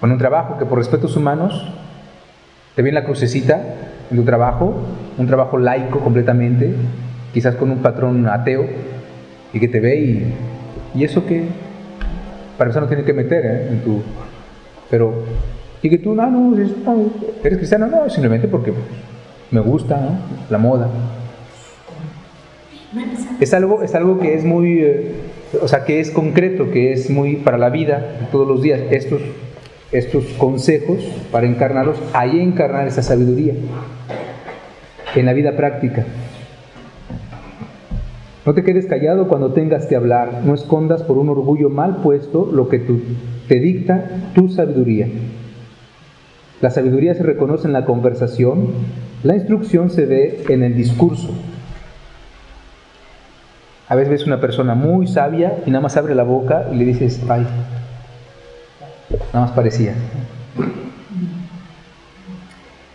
Con 0.00 0.12
un 0.12 0.18
trabajo 0.18 0.58
que 0.58 0.66
por 0.66 0.78
respetos 0.78 1.16
humanos 1.16 1.66
te 2.76 2.82
viene 2.82 3.00
la 3.00 3.04
crucecita 3.06 3.60
en 4.10 4.16
tu 4.16 4.24
trabajo, 4.24 4.74
un 5.16 5.26
trabajo 5.26 5.58
laico 5.58 6.00
completamente, 6.00 6.74
quizás 7.32 7.56
con 7.56 7.70
un 7.70 7.78
patrón 7.78 8.28
ateo, 8.28 8.66
y 9.52 9.60
que 9.60 9.68
te 9.68 9.80
ve 9.80 9.96
y, 9.96 10.34
¿y 10.98 11.04
eso 11.04 11.24
qué? 11.24 11.44
Para 12.56 12.70
eso 12.70 12.80
no 12.80 12.88
tiene 12.88 13.04
que 13.04 13.12
meter 13.12 13.46
¿eh? 13.46 13.68
en 13.70 13.80
tu... 13.82 14.02
Pero, 14.90 15.22
y 15.80 15.88
que 15.88 15.98
tú, 15.98 16.14
no, 16.14 16.28
no, 16.28 16.56
eres 16.56 17.58
cristiano, 17.58 17.86
no, 17.86 18.10
simplemente 18.10 18.48
porque 18.48 18.72
me 19.52 19.60
gusta 19.60 20.18
la 20.50 20.58
moda. 20.58 20.88
Es 23.38 23.54
algo, 23.54 23.82
es 23.84 23.94
algo 23.94 24.18
que 24.18 24.34
es 24.34 24.44
muy, 24.44 24.80
eh, 24.80 25.12
o 25.60 25.68
sea, 25.68 25.84
que 25.84 26.00
es 26.00 26.10
concreto, 26.10 26.70
que 26.72 26.92
es 26.92 27.10
muy 27.10 27.36
para 27.36 27.58
la 27.58 27.70
vida, 27.70 28.28
todos 28.32 28.48
los 28.48 28.60
días. 28.60 28.80
Estos, 28.90 29.20
estos 29.92 30.24
consejos, 30.38 30.98
para 31.30 31.46
encarnarlos, 31.46 31.98
ahí 32.12 32.40
encarnar 32.40 32.88
esa 32.88 33.02
sabiduría 33.02 33.54
en 35.14 35.26
la 35.26 35.32
vida 35.32 35.56
práctica. 35.56 36.06
No 38.48 38.54
te 38.54 38.64
quedes 38.64 38.86
callado 38.86 39.28
cuando 39.28 39.52
tengas 39.52 39.84
que 39.84 39.94
hablar, 39.94 40.40
no 40.42 40.54
escondas 40.54 41.02
por 41.02 41.18
un 41.18 41.28
orgullo 41.28 41.68
mal 41.68 41.96
puesto 41.96 42.48
lo 42.50 42.70
que 42.70 42.78
te 43.46 43.60
dicta 43.60 44.08
tu 44.34 44.48
sabiduría. 44.48 45.06
La 46.62 46.70
sabiduría 46.70 47.14
se 47.14 47.24
reconoce 47.24 47.66
en 47.66 47.74
la 47.74 47.84
conversación, 47.84 48.68
la 49.22 49.34
instrucción 49.34 49.90
se 49.90 50.06
ve 50.06 50.44
en 50.48 50.62
el 50.62 50.74
discurso. 50.74 51.28
A 53.86 53.94
veces 53.94 54.12
ves 54.12 54.26
una 54.26 54.40
persona 54.40 54.74
muy 54.74 55.08
sabia 55.08 55.58
y 55.66 55.70
nada 55.70 55.82
más 55.82 55.98
abre 55.98 56.14
la 56.14 56.24
boca 56.24 56.68
y 56.72 56.76
le 56.76 56.86
dices, 56.86 57.20
ay, 57.28 57.46
nada 59.34 59.44
más 59.44 59.50
parecía. 59.50 59.92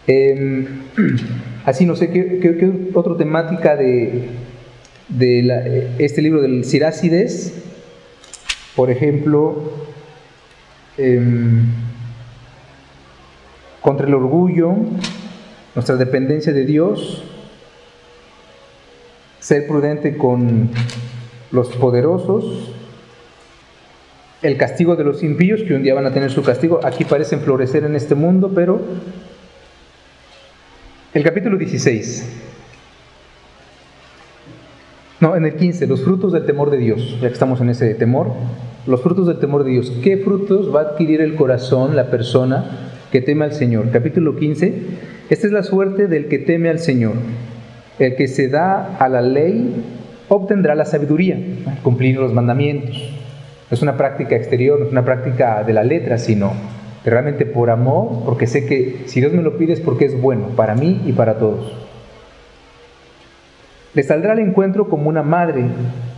Em, 0.07 0.65
así 1.65 1.85
no 1.85 1.95
sé 1.95 2.09
qué, 2.09 2.39
qué 2.39 2.89
otra 2.95 3.15
temática 3.17 3.75
de, 3.75 4.29
de 5.09 5.95
este 5.99 6.21
libro 6.21 6.41
del 6.41 6.63
Sirácides, 6.65 7.53
por 8.75 8.89
ejemplo, 8.89 9.71
em, 10.97 11.65
contra 13.81 14.07
el 14.07 14.13
orgullo, 14.13 14.75
nuestra 15.75 15.95
dependencia 15.95 16.53
de 16.53 16.65
Dios, 16.65 17.23
ser 19.39 19.67
prudente 19.67 20.17
con 20.17 20.69
los 21.51 21.67
poderosos, 21.75 22.73
el 24.41 24.57
castigo 24.57 24.95
de 24.95 25.03
los 25.03 25.23
impíos, 25.23 25.61
que 25.63 25.73
un 25.73 25.83
día 25.83 25.93
van 25.93 26.05
a 26.05 26.13
tener 26.13 26.31
su 26.31 26.43
castigo, 26.43 26.79
aquí 26.83 27.05
parecen 27.05 27.41
florecer 27.41 27.83
en 27.83 27.95
este 27.95 28.15
mundo, 28.15 28.51
pero 28.53 28.81
el 31.13 31.23
capítulo 31.23 31.57
16. 31.57 32.52
No, 35.23 35.37
en 35.37 35.45
el 35.45 35.55
15, 35.55 35.87
los 35.87 36.03
frutos 36.03 36.33
del 36.33 36.45
temor 36.45 36.69
de 36.69 36.75
Dios, 36.75 37.17
ya 37.21 37.29
que 37.29 37.33
estamos 37.33 37.61
en 37.61 37.69
ese 37.69 37.95
temor, 37.95 38.33
los 38.85 39.01
frutos 39.01 39.25
del 39.25 39.39
temor 39.39 39.63
de 39.63 39.71
Dios. 39.71 39.89
¿Qué 40.03 40.17
frutos 40.17 40.75
va 40.75 40.81
a 40.81 40.83
adquirir 40.83 41.21
el 41.21 41.35
corazón, 41.35 41.95
la 41.95 42.11
persona 42.11 42.89
que 43.09 43.21
teme 43.21 43.45
al 43.45 43.53
Señor? 43.53 43.89
Capítulo 43.89 44.35
15, 44.35 44.73
esta 45.29 45.47
es 45.47 45.53
la 45.53 45.63
suerte 45.63 46.07
del 46.07 46.27
que 46.27 46.39
teme 46.39 46.69
al 46.69 46.79
Señor. 46.79 47.13
El 47.99 48.17
que 48.17 48.27
se 48.27 48.49
da 48.49 48.97
a 48.97 49.07
la 49.07 49.21
ley 49.21 49.73
obtendrá 50.27 50.75
la 50.75 50.83
sabiduría, 50.83 51.39
cumplir 51.83 52.17
los 52.17 52.33
mandamientos. 52.33 52.97
No 53.71 53.75
es 53.75 53.81
una 53.81 53.95
práctica 53.95 54.35
exterior, 54.35 54.77
no 54.77 54.87
es 54.87 54.91
una 54.91 55.05
práctica 55.05 55.63
de 55.63 55.71
la 55.71 55.85
letra, 55.85 56.17
sino 56.17 56.51
realmente 57.05 57.45
por 57.45 57.69
amor, 57.69 58.23
porque 58.25 58.45
sé 58.45 58.65
que 58.65 59.03
si 59.05 59.21
Dios 59.21 59.31
me 59.31 59.41
lo 59.41 59.55
pide 59.55 59.71
es 59.71 59.79
porque 59.79 60.03
es 60.03 60.21
bueno 60.21 60.47
para 60.57 60.75
mí 60.75 61.01
y 61.05 61.13
para 61.13 61.37
todos. 61.37 61.82
Le 63.95 64.01
saldrá 64.01 64.31
al 64.31 64.39
encuentro 64.39 64.89
como 64.89 65.09
una 65.09 65.21
madre 65.21 65.65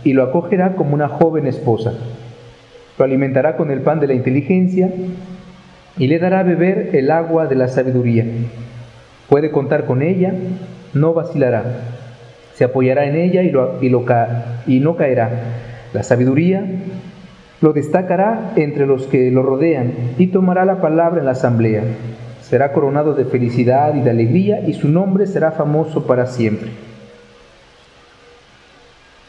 y 0.02 0.14
lo 0.14 0.22
acogerá 0.22 0.76
como 0.76 0.94
una 0.94 1.08
joven 1.08 1.46
esposa. 1.46 1.92
Lo 2.98 3.04
alimentará 3.04 3.56
con 3.56 3.70
el 3.70 3.82
pan 3.82 4.00
de 4.00 4.06
la 4.06 4.14
inteligencia 4.14 4.90
y 5.98 6.06
le 6.06 6.18
dará 6.18 6.40
a 6.40 6.44
beber 6.44 6.90
el 6.94 7.10
agua 7.10 7.46
de 7.46 7.56
la 7.56 7.68
sabiduría. 7.68 8.24
Puede 9.28 9.50
contar 9.50 9.84
con 9.84 10.00
ella, 10.00 10.32
no 10.94 11.12
vacilará. 11.12 11.64
Se 12.54 12.64
apoyará 12.64 13.04
en 13.04 13.16
ella 13.16 13.42
y, 13.42 13.90
no 13.90 14.96
caerá. 14.96 15.30
La 15.92 16.02
sabiduría 16.02 16.64
lo 17.60 17.74
destacará 17.74 18.52
entre 18.56 18.86
los 18.86 19.06
que 19.06 19.30
lo 19.30 19.42
rodean 19.42 19.92
y 20.16 20.28
tomará 20.28 20.64
la 20.64 20.80
palabra 20.80 21.20
en 21.20 21.26
la 21.26 21.32
asamblea. 21.32 21.82
Será 22.40 22.72
coronado 22.72 23.12
de 23.12 23.26
felicidad 23.26 23.94
y 23.94 24.00
de 24.00 24.10
alegría 24.10 24.60
y 24.66 24.72
su 24.72 24.88
nombre 24.88 25.26
será 25.26 25.52
famoso 25.52 26.06
para 26.06 26.26
siempre. 26.26 26.85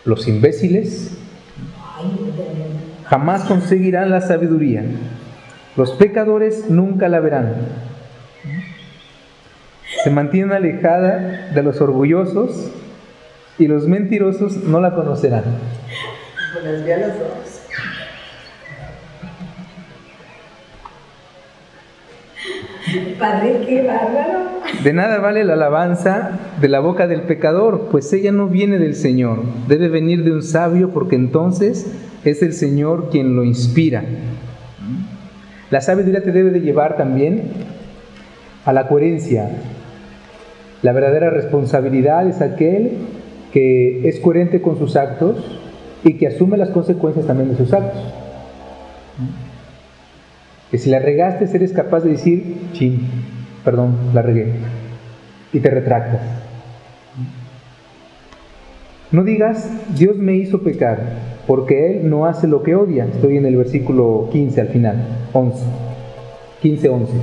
Los 0.07 0.25
imbéciles 0.29 1.17
jamás 3.07 3.43
conseguirán 3.43 4.09
la 4.09 4.21
sabiduría. 4.21 4.85
Los 5.75 5.91
pecadores 5.91 6.69
nunca 6.69 7.09
la 7.09 7.19
verán. 7.19 7.55
Se 10.01 10.09
mantienen 10.09 10.53
alejada 10.53 11.49
de 11.53 11.61
los 11.61 11.81
orgullosos 11.81 12.71
y 13.59 13.67
los 13.67 13.85
mentirosos 13.89 14.55
no 14.63 14.79
la 14.79 14.95
conocerán. 14.95 15.43
Padre, 23.19 23.61
qué 23.67 23.83
bárbaro. 23.83 24.61
De 24.83 24.93
nada 24.93 25.19
vale 25.19 25.43
la 25.43 25.53
alabanza 25.53 26.39
de 26.59 26.67
la 26.67 26.79
boca 26.79 27.07
del 27.07 27.21
pecador, 27.21 27.87
pues 27.91 28.11
ella 28.13 28.31
no 28.31 28.47
viene 28.47 28.77
del 28.77 28.95
Señor. 28.95 29.43
Debe 29.67 29.89
venir 29.89 30.23
de 30.23 30.31
un 30.31 30.43
sabio 30.43 30.91
porque 30.91 31.15
entonces 31.15 31.91
es 32.23 32.41
el 32.41 32.53
Señor 32.53 33.09
quien 33.09 33.35
lo 33.35 33.43
inspira. 33.43 34.03
La 35.69 35.81
sabiduría 35.81 36.23
te 36.23 36.31
debe 36.31 36.51
de 36.51 36.61
llevar 36.61 36.95
también 36.97 37.51
a 38.65 38.73
la 38.73 38.87
coherencia. 38.87 39.49
La 40.81 40.93
verdadera 40.93 41.29
responsabilidad 41.29 42.27
es 42.27 42.41
aquel 42.41 42.91
que 43.51 44.07
es 44.07 44.19
coherente 44.19 44.61
con 44.61 44.77
sus 44.77 44.95
actos 44.95 45.59
y 46.03 46.13
que 46.13 46.27
asume 46.27 46.57
las 46.57 46.69
consecuencias 46.69 47.25
también 47.25 47.49
de 47.49 47.57
sus 47.57 47.73
actos. 47.73 48.01
Que 50.71 50.77
si 50.77 50.89
la 50.89 50.99
regaste, 50.99 51.45
eres 51.55 51.71
capaz 51.71 52.01
de 52.01 52.11
decir, 52.11 52.57
chin, 52.73 53.07
perdón, 53.63 53.95
la 54.13 54.21
regué, 54.21 54.51
y 55.53 55.59
te 55.59 55.69
retractas. 55.69 56.21
No 59.09 59.23
digas, 59.23 59.69
Dios 59.97 60.17
me 60.17 60.35
hizo 60.35 60.61
pecar, 60.61 60.99
porque 61.47 61.91
Él 61.91 62.09
no 62.09 62.25
hace 62.25 62.45
lo 62.45 62.63
que 62.63 62.75
odia. 62.75 63.05
Estoy 63.05 63.37
en 63.37 63.45
el 63.45 63.55
versículo 63.55 64.27
15 64.33 64.59
al 64.61 64.67
final, 64.67 65.07
11, 65.31 65.63
15, 66.61 66.89
11. 66.89 67.13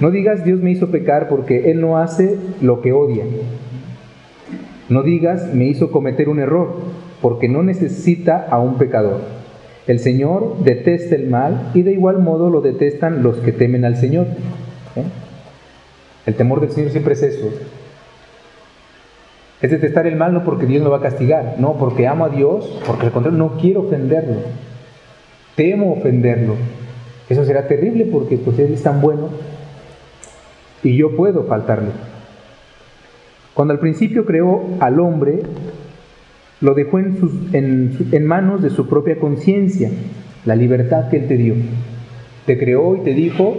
No 0.00 0.12
digas, 0.12 0.44
Dios 0.44 0.60
me 0.60 0.70
hizo 0.70 0.92
pecar, 0.92 1.28
porque 1.28 1.72
Él 1.72 1.80
no 1.80 1.98
hace 1.98 2.38
lo 2.60 2.80
que 2.80 2.92
odia. 2.92 3.24
No 4.88 5.02
digas, 5.02 5.52
me 5.52 5.64
hizo 5.64 5.90
cometer 5.90 6.28
un 6.28 6.38
error, 6.38 6.76
porque 7.20 7.48
no 7.48 7.64
necesita 7.64 8.46
a 8.48 8.60
un 8.60 8.76
pecador. 8.76 9.43
El 9.86 9.98
Señor 9.98 10.58
detesta 10.60 11.14
el 11.14 11.28
mal 11.28 11.70
y 11.74 11.82
de 11.82 11.92
igual 11.92 12.18
modo 12.18 12.48
lo 12.48 12.60
detestan 12.62 13.22
los 13.22 13.36
que 13.38 13.52
temen 13.52 13.84
al 13.84 13.96
Señor. 13.96 14.26
¿eh? 14.96 15.04
El 16.26 16.34
temor 16.34 16.60
del 16.60 16.70
Señor 16.70 16.90
siempre 16.90 17.12
es 17.12 17.22
eso. 17.22 17.50
Es 19.60 19.70
detestar 19.70 20.06
el 20.06 20.16
mal 20.16 20.32
no 20.32 20.44
porque 20.44 20.66
Dios 20.66 20.82
me 20.82 20.90
va 20.90 20.98
a 20.98 21.02
castigar, 21.02 21.56
no, 21.58 21.74
porque 21.78 22.06
amo 22.06 22.24
a 22.24 22.28
Dios, 22.28 22.80
porque 22.86 23.06
al 23.06 23.12
contrario 23.12 23.38
no 23.38 23.58
quiero 23.58 23.82
ofenderlo. 23.82 24.40
Temo 25.54 25.92
ofenderlo. 25.92 26.56
Eso 27.28 27.44
será 27.44 27.66
terrible 27.66 28.06
porque 28.06 28.36
pues 28.36 28.58
Él 28.58 28.72
es 28.74 28.82
tan 28.82 29.00
bueno 29.00 29.30
y 30.82 30.96
yo 30.96 31.16
puedo 31.16 31.44
faltarle. 31.44 31.90
Cuando 33.54 33.72
al 33.72 33.80
principio 33.80 34.24
creó 34.26 34.64
al 34.80 35.00
hombre, 35.00 35.42
lo 36.60 36.74
dejó 36.74 36.98
en, 36.98 37.18
sus, 37.18 37.32
en, 37.52 38.26
manos 38.26 38.62
de 38.62 38.70
su 38.70 38.88
propia 38.88 39.18
conciencia, 39.18 39.90
la 40.44 40.56
libertad 40.56 41.08
que 41.08 41.18
Él 41.18 41.26
te 41.26 41.36
dio. 41.36 41.54
Te 42.46 42.58
creó 42.58 42.96
y 42.96 43.00
te 43.00 43.14
dijo, 43.14 43.56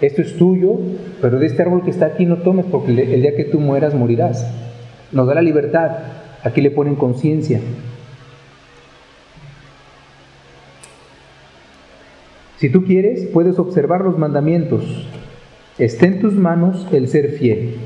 esto 0.00 0.22
es 0.22 0.36
tuyo, 0.36 0.78
pero 1.20 1.38
de 1.38 1.46
este 1.46 1.62
árbol 1.62 1.82
que 1.84 1.90
está 1.90 2.06
aquí 2.06 2.26
no 2.26 2.38
tomes 2.38 2.66
porque 2.66 2.90
el 2.90 3.22
día 3.22 3.36
que 3.36 3.44
tú 3.44 3.60
mueras 3.60 3.94
morirás. 3.94 4.46
Nos 5.12 5.26
da 5.26 5.34
la 5.34 5.42
libertad, 5.42 5.90
aquí 6.42 6.60
le 6.60 6.70
ponen 6.70 6.96
conciencia. 6.96 7.60
Si 12.58 12.70
tú 12.70 12.84
quieres, 12.84 13.26
puedes 13.32 13.58
observar 13.58 14.00
los 14.00 14.18
mandamientos. 14.18 15.08
Está 15.78 16.06
en 16.06 16.20
tus 16.20 16.34
manos 16.34 16.88
el 16.92 17.08
ser 17.08 17.32
fiel 17.32 17.76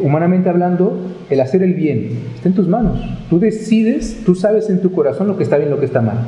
humanamente 0.00 0.48
hablando, 0.48 0.96
el 1.30 1.40
hacer 1.40 1.62
el 1.62 1.74
bien 1.74 2.20
está 2.34 2.48
en 2.48 2.54
tus 2.54 2.68
manos. 2.68 3.00
Tú 3.28 3.38
decides, 3.38 4.22
tú 4.24 4.34
sabes 4.34 4.70
en 4.70 4.80
tu 4.80 4.92
corazón 4.92 5.26
lo 5.26 5.36
que 5.36 5.42
está 5.42 5.56
bien 5.56 5.68
y 5.68 5.72
lo 5.72 5.80
que 5.80 5.86
está 5.86 6.00
mal. 6.00 6.18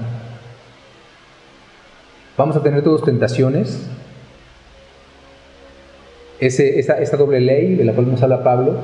Vamos 2.36 2.56
a 2.56 2.62
tener 2.62 2.82
todos 2.82 3.04
tentaciones. 3.04 3.86
Esa 6.40 7.16
doble 7.16 7.40
ley 7.40 7.74
de 7.76 7.84
la 7.84 7.92
cual 7.92 8.10
nos 8.10 8.22
habla 8.22 8.42
Pablo. 8.42 8.78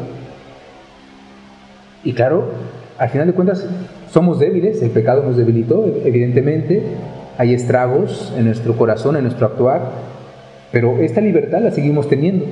Y 2.05 2.13
claro, 2.13 2.51
al 2.97 3.09
final 3.09 3.27
de 3.27 3.33
cuentas, 3.33 3.67
somos 4.11 4.39
débiles, 4.39 4.83
el 4.83 4.91
pecado 4.91 5.23
nos 5.23 5.37
debilitó, 5.37 5.85
evidentemente. 6.05 6.83
Hay 7.39 7.55
estragos 7.55 8.33
en 8.37 8.45
nuestro 8.45 8.77
corazón, 8.77 9.17
en 9.17 9.25
nuestro 9.25 9.47
actuar, 9.47 9.91
pero 10.73 10.99
esta 11.01 11.21
libertad 11.21 11.61
la 11.61 11.71
seguimos 11.71 12.09
teniendo. 12.09 12.45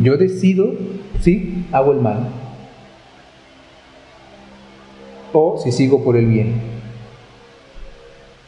Yo 0.00 0.16
decido 0.16 0.72
si 1.20 1.66
hago 1.72 1.92
el 1.92 2.00
mal 2.00 2.28
o 5.32 5.58
si 5.62 5.72
sigo 5.72 6.02
por 6.02 6.16
el 6.16 6.26
bien. 6.26 6.54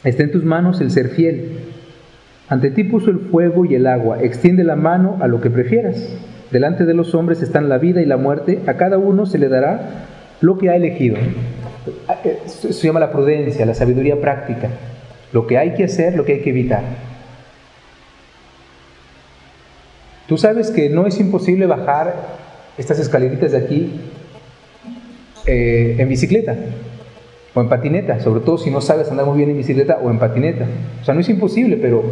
Está 0.02 0.22
en 0.24 0.32
tus 0.32 0.44
manos 0.44 0.80
el 0.80 0.90
ser 0.90 1.10
fiel. 1.10 1.58
Ante 2.48 2.70
ti 2.70 2.84
puso 2.84 3.10
el 3.10 3.20
fuego 3.20 3.64
y 3.64 3.74
el 3.74 3.86
agua. 3.86 4.22
Extiende 4.22 4.64
la 4.64 4.76
mano 4.76 5.18
a 5.20 5.28
lo 5.28 5.40
que 5.40 5.50
prefieras. 5.50 6.16
Delante 6.50 6.84
de 6.84 6.94
los 6.94 7.14
hombres 7.14 7.42
están 7.42 7.68
la 7.68 7.78
vida 7.78 8.02
y 8.02 8.06
la 8.06 8.16
muerte. 8.16 8.60
A 8.66 8.74
cada 8.74 8.98
uno 8.98 9.26
se 9.26 9.38
le 9.38 9.48
dará 9.48 10.06
lo 10.40 10.58
que 10.58 10.70
ha 10.70 10.76
elegido. 10.76 11.16
Eso 12.24 12.72
se 12.72 12.86
llama 12.86 13.00
la 13.00 13.12
prudencia, 13.12 13.66
la 13.66 13.74
sabiduría 13.74 14.20
práctica. 14.20 14.68
Lo 15.32 15.46
que 15.46 15.58
hay 15.58 15.74
que 15.74 15.84
hacer, 15.84 16.16
lo 16.16 16.24
que 16.24 16.32
hay 16.34 16.40
que 16.40 16.50
evitar. 16.50 16.82
Tú 20.32 20.38
sabes 20.38 20.70
que 20.70 20.88
no 20.88 21.06
es 21.06 21.20
imposible 21.20 21.66
bajar 21.66 22.14
estas 22.78 22.98
escaleritas 22.98 23.52
de 23.52 23.58
aquí 23.58 24.00
eh, 25.44 25.96
en 25.98 26.08
bicicleta 26.08 26.56
o 27.52 27.60
en 27.60 27.68
patineta, 27.68 28.18
sobre 28.18 28.40
todo 28.40 28.56
si 28.56 28.70
no 28.70 28.80
sabes 28.80 29.10
andar 29.10 29.26
muy 29.26 29.36
bien 29.36 29.50
en 29.50 29.58
bicicleta 29.58 29.98
o 30.02 30.10
en 30.10 30.18
patineta. 30.18 30.66
O 31.02 31.04
sea, 31.04 31.12
no 31.12 31.20
es 31.20 31.28
imposible, 31.28 31.76
pero 31.76 32.02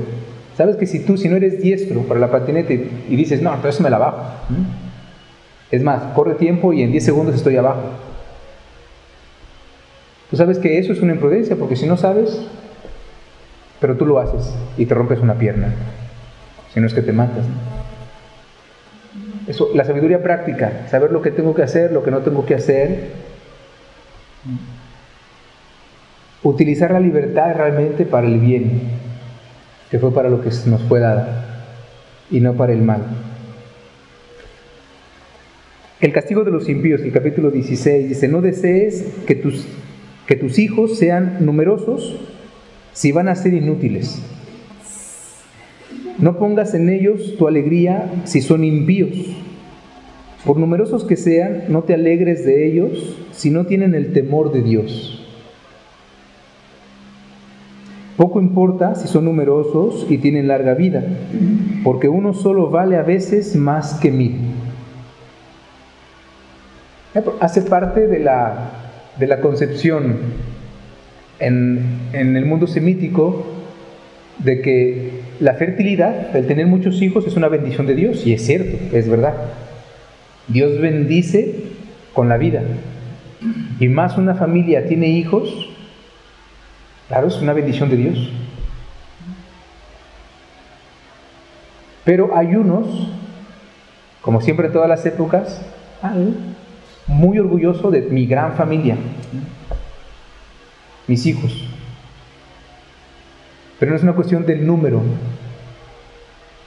sabes 0.54 0.76
que 0.76 0.84
si 0.84 0.98
tú, 0.98 1.16
si 1.16 1.30
no 1.30 1.36
eres 1.36 1.62
diestro 1.62 2.02
para 2.02 2.20
la 2.20 2.30
patineta 2.30 2.74
y, 2.74 3.16
dices, 3.16 3.40
no, 3.40 3.54
entonces 3.54 3.80
me 3.80 3.88
la 3.88 3.96
bajo. 3.96 4.22
Es 5.70 5.82
más, 5.82 6.02
corre 6.14 6.34
tiempo 6.34 6.74
y 6.74 6.82
en 6.82 6.90
10 6.92 7.02
segundos 7.02 7.34
estoy 7.34 7.56
abajo. 7.56 7.84
Tú 10.28 10.36
sabes 10.36 10.58
que 10.58 10.78
eso 10.78 10.92
es 10.92 11.00
una 11.00 11.14
imprudencia, 11.14 11.56
porque 11.56 11.74
si 11.74 11.86
no 11.86 11.96
sabes, 11.96 12.38
pero 13.80 13.96
tú 13.96 14.04
lo 14.04 14.18
haces 14.18 14.54
y 14.76 14.84
te 14.84 14.94
rompes 14.94 15.20
una 15.20 15.38
pierna, 15.38 15.72
si 16.74 16.80
no 16.80 16.86
es 16.86 16.92
que 16.92 17.00
te 17.00 17.12
matas. 17.12 17.46
La 19.74 19.84
sabiduría 19.84 20.22
práctica, 20.22 20.86
saber 20.90 21.12
lo 21.12 21.22
que 21.22 21.30
tengo 21.30 21.54
que 21.54 21.62
hacer, 21.62 21.92
lo 21.92 22.02
que 22.02 22.10
no 22.10 22.20
tengo 22.20 22.44
que 22.46 22.54
hacer. 22.54 23.10
Utilizar 26.42 26.90
la 26.92 27.00
libertad 27.00 27.54
realmente 27.56 28.06
para 28.06 28.26
el 28.26 28.38
bien, 28.38 28.82
que 29.90 29.98
fue 29.98 30.12
para 30.12 30.28
lo 30.28 30.40
que 30.40 30.50
nos 30.66 30.82
fue 30.82 31.00
dada, 31.00 31.64
y 32.30 32.40
no 32.40 32.54
para 32.54 32.72
el 32.72 32.82
mal. 32.82 33.02
El 36.00 36.12
castigo 36.12 36.44
de 36.44 36.50
los 36.50 36.68
impíos, 36.68 37.02
el 37.02 37.12
capítulo 37.12 37.50
16, 37.50 38.08
dice, 38.08 38.26
no 38.26 38.40
desees 38.40 39.04
que 39.26 39.34
tus, 39.34 39.66
que 40.26 40.34
tus 40.34 40.58
hijos 40.58 40.98
sean 40.98 41.44
numerosos 41.44 42.18
si 42.94 43.12
van 43.12 43.28
a 43.28 43.34
ser 43.34 43.52
inútiles. 43.52 44.22
No 46.20 46.36
pongas 46.36 46.74
en 46.74 46.90
ellos 46.90 47.36
tu 47.38 47.48
alegría 47.48 48.10
si 48.24 48.42
son 48.42 48.62
impíos. 48.62 49.10
Por 50.44 50.58
numerosos 50.58 51.04
que 51.04 51.16
sean, 51.16 51.64
no 51.68 51.82
te 51.82 51.94
alegres 51.94 52.44
de 52.44 52.66
ellos 52.66 53.16
si 53.32 53.50
no 53.50 53.66
tienen 53.66 53.94
el 53.94 54.12
temor 54.12 54.52
de 54.52 54.62
Dios. 54.62 55.16
Poco 58.16 58.38
importa 58.38 58.94
si 58.96 59.08
son 59.08 59.24
numerosos 59.24 60.06
y 60.10 60.18
tienen 60.18 60.48
larga 60.48 60.74
vida, 60.74 61.02
porque 61.82 62.08
uno 62.08 62.34
solo 62.34 62.68
vale 62.68 62.96
a 62.96 63.02
veces 63.02 63.56
más 63.56 63.94
que 63.94 64.10
mil. 64.10 64.36
Hace 67.40 67.62
parte 67.62 68.06
de 68.06 68.18
la, 68.18 68.72
de 69.18 69.26
la 69.26 69.40
concepción 69.40 70.18
en, 71.38 71.82
en 72.12 72.36
el 72.36 72.44
mundo 72.44 72.66
semítico 72.66 73.46
de 74.38 74.60
que 74.60 75.19
la 75.40 75.54
fertilidad, 75.54 76.36
el 76.36 76.46
tener 76.46 76.66
muchos 76.66 77.00
hijos, 77.00 77.26
es 77.26 77.34
una 77.34 77.48
bendición 77.48 77.86
de 77.86 77.94
Dios, 77.94 78.26
y 78.26 78.34
es 78.34 78.44
cierto, 78.44 78.76
es 78.94 79.08
verdad. 79.08 79.34
Dios 80.48 80.78
bendice 80.80 81.54
con 82.12 82.28
la 82.28 82.36
vida. 82.36 82.62
Y 83.78 83.88
más 83.88 84.18
una 84.18 84.34
familia 84.34 84.86
tiene 84.86 85.08
hijos, 85.08 85.70
claro, 87.08 87.28
es 87.28 87.40
una 87.40 87.54
bendición 87.54 87.88
de 87.88 87.96
Dios. 87.96 88.30
Pero 92.04 92.36
hay 92.36 92.54
unos, 92.54 93.08
como 94.20 94.42
siempre 94.42 94.66
en 94.66 94.72
todas 94.74 94.88
las 94.88 95.06
épocas, 95.06 95.62
muy 97.06 97.38
orgulloso 97.38 97.90
de 97.90 98.02
mi 98.02 98.26
gran 98.26 98.54
familia, 98.56 98.96
mis 101.06 101.24
hijos. 101.24 101.69
Pero 103.80 103.90
no 103.90 103.96
es 103.96 104.02
una 104.04 104.12
cuestión 104.12 104.46
del 104.46 104.64
número, 104.64 105.02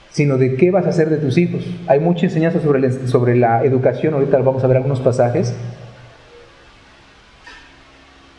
sino 0.10 0.38
de 0.38 0.56
qué 0.56 0.71
vas 0.71 0.86
a 0.86 0.89
hacer 0.89 1.10
de 1.10 1.17
tus 1.17 1.38
hijos. 1.38 1.65
Hay 1.88 1.99
mucha 1.99 2.26
enseñanza 2.26 2.60
sobre 2.60 2.82
la, 2.82 2.91
sobre 3.08 3.36
la 3.36 3.63
educación, 3.63 4.15
ahorita 4.15 4.39
vamos 4.39 4.63
a 4.63 4.67
ver 4.67 4.78
algunos 4.78 4.99
pasajes, 4.99 5.56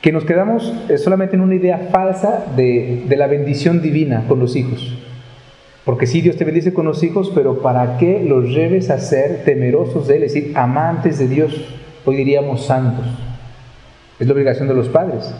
que 0.04 0.12
nos 0.12 0.24
quedamos 0.24 0.70
eh, 0.90 0.98
solamente 0.98 1.34
en 1.34 1.40
una 1.40 1.54
idea 1.54 1.88
falsa 1.90 2.44
de, 2.54 3.06
la 3.16 3.26
bendición 3.26 3.80
divina 3.80 4.24
con 4.28 4.38
los 4.38 4.54
hijos. 4.54 4.98
Porque 5.87 6.06
sí, 6.06 6.20
Dios 6.20 6.37
te 6.37 6.44
bendice 6.44 6.74
con 6.74 6.84
los 6.84 7.02
hijos, 7.02 7.32
pero 7.34 7.62
¿para 7.62 7.96
qué 7.96 8.22
los 8.22 8.50
lleves 8.50 8.90
a 8.90 8.98
ser 8.98 9.44
temerosos 9.44 10.06
de 10.06 10.16
Él? 10.16 10.24
Es 10.24 10.34
decir, 10.34 10.52
amantes 10.56 11.18
de 11.18 11.28
Dios, 11.28 11.58
hoy 12.04 12.16
diríamos 12.16 12.66
santos. 12.66 13.06
Es 14.18 14.26
la 14.26 14.34
obligación 14.34 14.68
de 14.68 14.74
los 14.74 14.90
padres, 14.90 15.32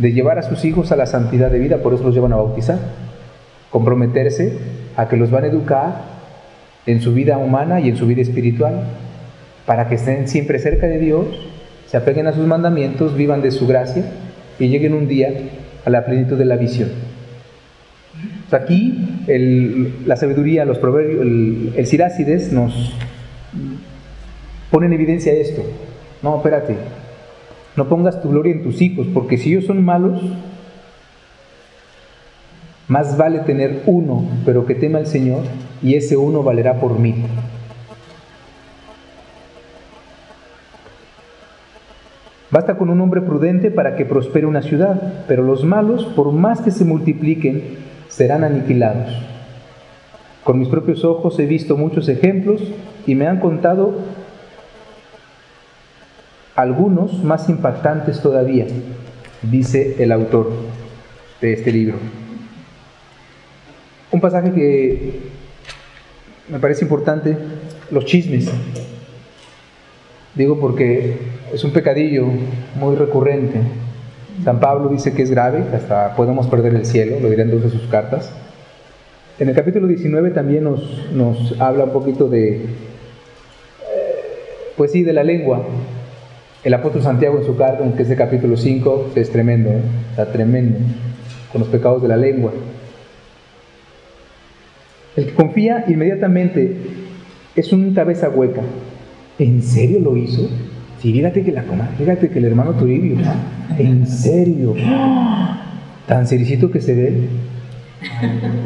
de 0.00 0.12
llevar 0.12 0.38
a 0.38 0.42
sus 0.42 0.64
hijos 0.64 0.92
a 0.92 0.96
la 0.96 1.06
santidad 1.06 1.50
de 1.50 1.58
vida, 1.58 1.78
por 1.78 1.92
eso 1.92 2.02
los 2.02 2.14
llevan 2.14 2.32
a 2.32 2.36
bautizar. 2.36 2.78
Comprometerse 3.70 4.58
a 4.96 5.08
que 5.08 5.16
los 5.16 5.30
van 5.30 5.44
a 5.44 5.48
educar 5.48 6.02
en 6.86 7.02
su 7.02 7.12
vida 7.12 7.36
humana 7.36 7.80
y 7.80 7.90
en 7.90 7.96
su 7.96 8.06
vida 8.06 8.22
espiritual, 8.22 8.84
para 9.66 9.88
que 9.88 9.96
estén 9.96 10.26
siempre 10.26 10.58
cerca 10.58 10.86
de 10.86 10.98
Dios, 10.98 11.26
se 11.86 11.98
apeguen 11.98 12.26
a 12.26 12.32
sus 12.32 12.46
mandamientos, 12.46 13.14
vivan 13.14 13.42
de 13.42 13.50
su 13.50 13.66
gracia 13.66 14.04
y 14.58 14.68
lleguen 14.68 14.94
un 14.94 15.06
día 15.06 15.28
a 15.84 15.90
la 15.90 16.04
plenitud 16.06 16.38
de 16.38 16.46
la 16.46 16.56
visión. 16.56 16.88
Aquí 18.50 19.24
la 20.06 20.16
sabiduría, 20.16 20.64
los 20.64 20.78
proverbios, 20.78 21.20
el, 21.22 21.74
el 21.76 22.52
nos 22.52 22.94
pone 24.70 24.86
en 24.86 24.92
evidencia 24.94 25.32
esto. 25.32 25.62
No, 26.22 26.36
espérate, 26.36 26.76
no 27.76 27.88
pongas 27.88 28.20
tu 28.20 28.30
gloria 28.30 28.52
en 28.52 28.62
tus 28.62 28.82
hijos, 28.82 29.06
porque 29.12 29.38
si 29.38 29.50
ellos 29.50 29.66
son 29.66 29.84
malos, 29.84 30.20
más 32.88 33.16
vale 33.16 33.40
tener 33.40 33.82
uno, 33.86 34.24
pero 34.44 34.66
que 34.66 34.74
tema 34.74 34.98
al 34.98 35.06
Señor, 35.06 35.42
y 35.82 35.94
ese 35.94 36.16
uno 36.16 36.42
valerá 36.42 36.80
por 36.80 36.98
mí. 36.98 37.14
Basta 42.50 42.76
con 42.76 42.90
un 42.90 43.00
hombre 43.00 43.20
prudente 43.20 43.70
para 43.70 43.94
que 43.94 44.04
prospere 44.04 44.44
una 44.44 44.62
ciudad, 44.62 45.24
pero 45.28 45.44
los 45.44 45.64
malos, 45.64 46.04
por 46.04 46.32
más 46.32 46.60
que 46.60 46.72
se 46.72 46.84
multipliquen, 46.84 47.62
serán 48.08 48.42
aniquilados. 48.42 49.08
Con 50.42 50.58
mis 50.58 50.68
propios 50.68 51.04
ojos 51.04 51.38
he 51.38 51.46
visto 51.46 51.76
muchos 51.76 52.08
ejemplos 52.08 52.60
y 53.06 53.14
me 53.14 53.28
han 53.28 53.38
contado 53.38 53.94
algunos 56.56 57.22
más 57.24 57.48
impactantes 57.48 58.20
todavía, 58.20 58.66
dice 59.42 59.96
el 59.98 60.12
autor 60.12 60.50
de 61.40 61.52
este 61.52 61.72
libro. 61.72 61.96
Un 64.12 64.20
pasaje 64.20 64.52
que 64.52 65.20
me 66.48 66.58
parece 66.58 66.84
importante, 66.84 67.36
los 67.90 68.04
chismes. 68.04 68.50
Digo 70.34 70.58
porque 70.58 71.16
es 71.52 71.64
un 71.64 71.72
pecadillo 71.72 72.26
muy 72.76 72.96
recurrente. 72.96 73.60
San 74.44 74.58
Pablo 74.58 74.88
dice 74.88 75.12
que 75.12 75.22
es 75.22 75.30
grave, 75.30 75.64
hasta 75.74 76.14
podemos 76.16 76.46
perder 76.46 76.74
el 76.74 76.86
cielo, 76.86 77.20
lo 77.20 77.28
dirán 77.28 77.50
dos 77.50 77.62
de 77.62 77.70
sus 77.70 77.86
cartas. 77.88 78.32
En 79.38 79.48
el 79.48 79.54
capítulo 79.54 79.86
19 79.86 80.30
también 80.30 80.64
nos, 80.64 81.12
nos 81.12 81.60
habla 81.60 81.84
un 81.84 81.92
poquito 81.92 82.28
de, 82.28 82.56
eh, 82.56 82.66
pues 84.76 84.92
sí, 84.92 85.02
de 85.02 85.12
la 85.12 85.24
lengua. 85.24 85.64
El 86.62 86.74
apóstol 86.74 87.02
Santiago 87.02 87.38
en 87.38 87.46
su 87.46 87.56
carta, 87.56 87.84
en 87.84 87.92
que 87.92 88.02
es 88.02 88.10
el 88.10 88.18
capítulo 88.18 88.56
5, 88.56 89.12
es 89.14 89.30
tremendo, 89.30 89.70
¿eh? 89.70 89.80
está 90.10 90.30
tremendo, 90.30 90.78
con 91.50 91.60
los 91.60 91.70
pecados 91.70 92.02
de 92.02 92.08
la 92.08 92.18
lengua. 92.18 92.52
El 95.16 95.26
que 95.26 95.32
confía 95.32 95.86
inmediatamente 95.88 96.76
es 97.56 97.72
un 97.72 97.94
cabeza 97.94 98.28
hueca. 98.28 98.60
¿En 99.38 99.62
serio 99.62 100.00
lo 100.00 100.16
hizo? 100.18 100.48
Sí, 101.00 101.14
fíjate 101.14 101.42
que 101.42 101.52
la 101.52 101.62
coma, 101.62 101.88
fíjate 101.96 102.28
que 102.28 102.38
el 102.38 102.44
hermano 102.44 102.72
Toribio, 102.72 103.16
en 103.78 104.06
serio, 104.06 104.74
tan 106.06 106.26
sericito 106.26 106.70
que 106.70 106.82
se 106.82 106.94
ve, 106.94 107.12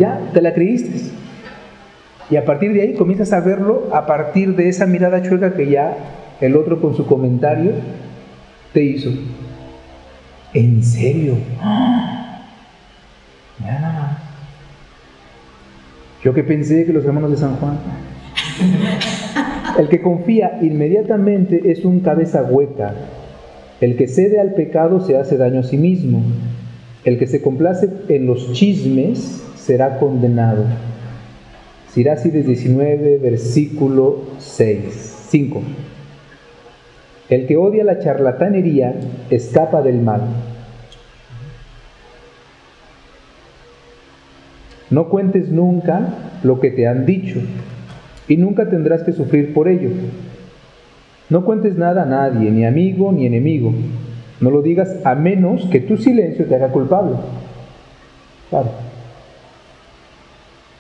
ya 0.01 0.21
te 0.33 0.43
la 0.43 0.53
creíste. 0.53 1.13
Y 2.29 2.37
a 2.37 2.45
partir 2.45 2.73
de 2.73 2.83
ahí 2.83 2.95
comienzas 2.95 3.33
a 3.33 3.39
verlo 3.39 3.89
a 3.93 4.07
partir 4.07 4.57
de 4.57 4.69
esa 4.69 4.87
mirada 4.87 5.23
chueca 5.23 5.55
que 5.55 5.71
ya 5.71 5.97
el 6.41 6.57
otro 6.57 6.81
con 6.81 6.97
su 6.97 7.07
comentario 7.07 7.73
te 8.73 8.83
hizo. 8.83 9.11
¿En 10.53 10.83
serio? 10.83 11.37
Ya. 13.65 14.19
Yo 16.25 16.35
que 16.35 16.43
pensé 16.43 16.85
que 16.85 16.93
los 16.93 17.05
hermanos 17.05 17.31
de 17.31 17.37
San 17.37 17.55
Juan. 17.57 17.79
El 19.79 19.89
que 19.89 20.03
confía 20.03 20.59
inmediatamente 20.61 21.71
es 21.71 21.85
un 21.85 22.01
cabeza 22.01 22.43
hueca. 22.43 22.95
El 23.81 23.97
que 23.97 24.09
cede 24.09 24.41
al 24.41 24.55
pecado 24.55 25.01
se 25.01 25.17
hace 25.17 25.37
daño 25.37 25.61
a 25.61 25.63
sí 25.63 25.77
mismo. 25.77 26.21
El 27.05 27.19
que 27.19 27.29
se 27.29 27.43
complace 27.43 27.89
en 28.09 28.27
los 28.27 28.53
chismes 28.53 29.45
será 29.57 29.99
condenado. 29.99 30.65
Sirácides 31.93 32.47
19, 32.47 33.19
versículo 33.19 34.21
6, 34.39 35.27
5. 35.29 35.63
El 37.35 37.49
que 37.49 37.57
odia 37.57 37.83
la 37.83 37.99
charlatanería 37.99 38.95
escapa 39.29 39.83
del 39.83 40.01
mal. 40.01 40.21
No 44.89 45.09
cuentes 45.09 45.49
nunca 45.49 46.15
lo 46.45 46.61
que 46.61 46.71
te 46.71 46.87
han 46.87 47.05
dicho 47.07 47.41
y 48.29 48.37
nunca 48.37 48.71
tendrás 48.71 49.03
que 49.03 49.11
sufrir 49.11 49.53
por 49.53 49.67
ello. 49.67 49.91
No 51.29 51.45
cuentes 51.45 51.77
nada 51.77 52.05
a 52.05 52.07
nadie, 52.07 52.53
ni 52.53 52.65
amigo 52.65 53.11
ni 53.11 53.27
enemigo. 53.27 53.75
No 54.41 54.53
lo 54.53 54.63
digas 54.63 55.05
a 55.05 55.17
menos 55.17 55.67
que 55.73 55.81
tu 55.81 55.97
silencio 55.97 56.45
te 56.45 56.55
haga 56.55 56.69
culpable. 56.69 57.17
Claro. 58.49 58.71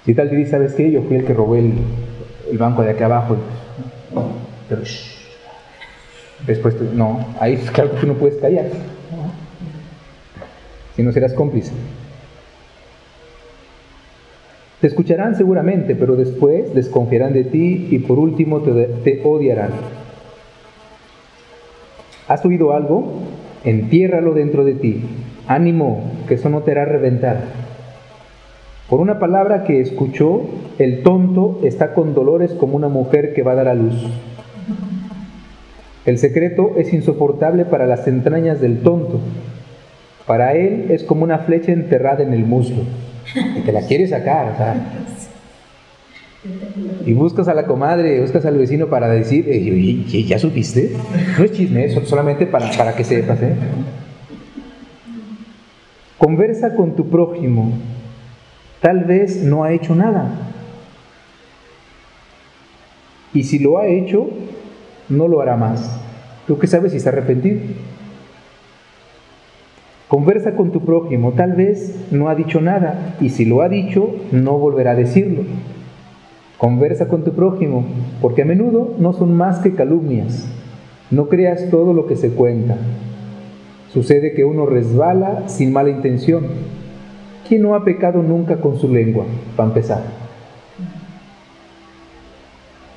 Si 0.04 0.14
tal 0.14 0.30
dice, 0.30 0.52
¿sabes 0.52 0.74
qué? 0.74 0.92
Yo 0.92 1.02
fui 1.02 1.16
el 1.16 1.24
que 1.24 1.34
robé 1.34 1.72
el, 2.48 2.58
banco 2.58 2.82
de 2.82 2.90
aquí 2.90 3.02
abajo. 3.02 3.38
Pero, 4.68 4.82
Después, 6.46 6.80
no, 6.92 7.26
ahí 7.40 7.56
claro 7.72 7.92
que 7.92 8.00
tú 8.00 8.06
no 8.06 8.14
puedes 8.14 8.38
callar. 8.38 8.66
Si 10.94 11.02
no 11.02 11.12
serás 11.12 11.32
cómplice. 11.32 11.72
Te 14.84 14.88
escucharán 14.88 15.34
seguramente, 15.34 15.94
pero 15.94 16.14
después 16.14 16.74
desconfiarán 16.74 17.32
de 17.32 17.44
ti 17.44 17.88
y 17.90 18.00
por 18.00 18.18
último 18.18 18.60
te, 18.60 19.22
odiarán. 19.24 19.70
¿Has 22.28 22.44
oído 22.44 22.74
algo? 22.74 23.14
Entiérralo 23.64 24.34
dentro 24.34 24.62
de 24.62 24.74
ti. 24.74 25.02
Ánimo, 25.46 26.12
que 26.28 26.34
eso 26.34 26.50
no 26.50 26.60
te 26.60 26.72
hará 26.72 26.84
reventar. 26.84 27.44
Por 28.90 29.00
una 29.00 29.18
palabra 29.18 29.64
que 29.64 29.80
escuchó, 29.80 30.42
el 30.78 31.02
tonto 31.02 31.60
está 31.64 31.94
con 31.94 32.14
dolores 32.14 32.52
como 32.52 32.76
una 32.76 32.88
mujer 32.88 33.32
que 33.32 33.42
va 33.42 33.52
a 33.52 33.56
dar 33.56 33.68
a 33.68 33.74
luz. 33.74 34.06
El 36.06 36.18
secreto 36.18 36.74
es 36.76 36.92
insoportable 36.92 37.64
para 37.64 37.86
las 37.86 38.06
entrañas 38.06 38.60
del 38.60 38.80
tonto. 38.80 39.20
Para 40.26 40.54
él 40.54 40.86
es 40.90 41.02
como 41.02 41.24
una 41.24 41.38
flecha 41.40 41.72
enterrada 41.72 42.22
en 42.22 42.32
el 42.32 42.44
muslo 42.44 42.82
y 43.56 43.60
te 43.60 43.72
la 43.72 43.82
quieres 43.86 44.10
sacar. 44.10 44.76
Y 47.06 47.12
buscas 47.14 47.48
a 47.48 47.54
la 47.54 47.64
comadre, 47.64 48.20
buscas 48.20 48.44
al 48.44 48.58
vecino 48.58 48.88
para 48.88 49.08
decir, 49.08 49.46
eh, 49.48 50.24
¿ya 50.26 50.38
supiste? 50.38 50.92
No 51.38 51.44
es 51.44 51.52
chisme, 51.52 51.88
solamente 52.04 52.46
para, 52.46 52.70
para 52.72 52.94
que 52.94 53.04
sepas. 53.04 53.42
¿eh? 53.42 53.54
Conversa 56.18 56.74
con 56.74 56.96
tu 56.96 57.08
prójimo, 57.08 57.72
tal 58.80 59.04
vez 59.04 59.42
no 59.42 59.64
ha 59.64 59.72
hecho 59.72 59.94
nada. 59.94 60.50
Y 63.32 63.44
si 63.44 63.58
lo 63.58 63.78
ha 63.78 63.86
hecho, 63.86 64.28
no 65.08 65.28
lo 65.28 65.40
hará 65.40 65.56
más. 65.56 66.00
¿Tú 66.46 66.58
qué 66.58 66.66
sabes 66.66 66.92
si 66.92 66.98
está 66.98 67.10
arrepentido? 67.10 67.60
Conversa 70.08 70.54
con 70.54 70.70
tu 70.70 70.80
prójimo, 70.80 71.32
tal 71.32 71.54
vez 71.54 72.06
no 72.10 72.28
ha 72.28 72.34
dicho 72.34 72.60
nada 72.60 73.16
y 73.20 73.30
si 73.30 73.44
lo 73.44 73.62
ha 73.62 73.68
dicho, 73.68 74.14
no 74.32 74.58
volverá 74.58 74.92
a 74.92 74.94
decirlo. 74.94 75.42
Conversa 76.58 77.08
con 77.08 77.24
tu 77.24 77.32
prójimo, 77.32 77.84
porque 78.20 78.42
a 78.42 78.44
menudo 78.44 78.94
no 78.98 79.12
son 79.12 79.36
más 79.36 79.58
que 79.58 79.74
calumnias. 79.74 80.46
No 81.10 81.28
creas 81.28 81.68
todo 81.70 81.92
lo 81.92 82.06
que 82.06 82.16
se 82.16 82.30
cuenta. 82.30 82.76
Sucede 83.92 84.34
que 84.34 84.44
uno 84.44 84.66
resbala 84.66 85.48
sin 85.48 85.72
mala 85.72 85.90
intención. 85.90 86.46
¿Quién 87.48 87.62
no 87.62 87.74
ha 87.74 87.84
pecado 87.84 88.22
nunca 88.22 88.60
con 88.60 88.78
su 88.78 88.88
lengua, 88.88 89.24
para 89.56 89.68
empezar? 89.68 90.23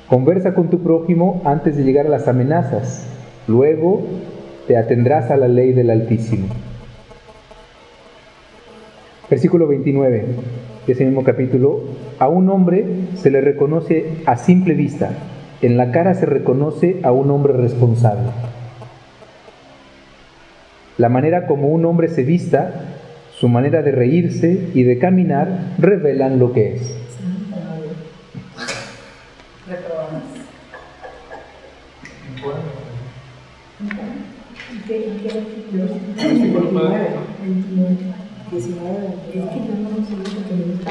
Conversa 0.08 0.54
con 0.54 0.70
tu 0.70 0.82
prójimo 0.82 1.42
antes 1.44 1.76
de 1.76 1.84
llegar 1.84 2.06
a 2.06 2.08
las 2.08 2.28
amenazas. 2.28 3.06
Luego 3.46 4.04
te 4.66 4.78
atendrás 4.78 5.30
a 5.30 5.36
la 5.36 5.48
ley 5.48 5.74
del 5.74 5.90
Altísimo. 5.90 6.46
Versículo 9.28 9.66
29 9.66 10.24
de 10.86 10.92
ese 10.94 11.04
mismo 11.04 11.24
capítulo, 11.24 11.82
a 12.18 12.28
un 12.28 12.48
hombre 12.48 12.86
se 13.16 13.30
le 13.30 13.42
reconoce 13.42 14.06
a 14.24 14.36
simple 14.36 14.72
vista, 14.72 15.10
en 15.60 15.76
la 15.76 15.92
cara 15.92 16.14
se 16.14 16.24
reconoce 16.24 17.00
a 17.02 17.12
un 17.12 17.30
hombre 17.30 17.52
responsable. 17.52 18.30
La 20.96 21.10
manera 21.10 21.46
como 21.46 21.68
un 21.68 21.84
hombre 21.84 22.08
se 22.08 22.22
vista, 22.22 22.96
su 23.32 23.48
manera 23.48 23.82
de 23.82 23.92
reírse 23.92 24.70
y 24.72 24.84
de 24.84 24.98
caminar 24.98 25.74
revelan 25.76 26.38
lo 26.38 26.54
que 26.54 26.76
es. 26.76 27.07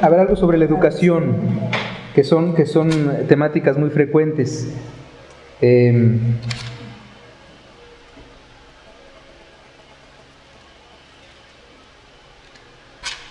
Ver, 0.09 0.19
algo 0.19 0.35
sobre 0.35 0.57
la 0.57 0.65
educación, 0.65 1.35
que 2.13 2.23
son, 2.23 2.55
que 2.55 2.65
son 2.65 2.89
temáticas 3.27 3.77
muy 3.77 3.89
frecuentes. 3.89 4.73
Eh, 5.61 6.19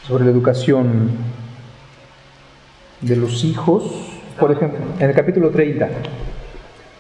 sobre 0.07 0.25
la 0.25 0.31
educación 0.31 1.11
de 3.01 3.17
los 3.17 3.45
hijos, 3.45 3.85
por 4.39 4.53
ejemplo, 4.53 4.79
en 5.01 5.11
el 5.11 5.17
capítulo 5.17 5.51
30. 5.51 5.89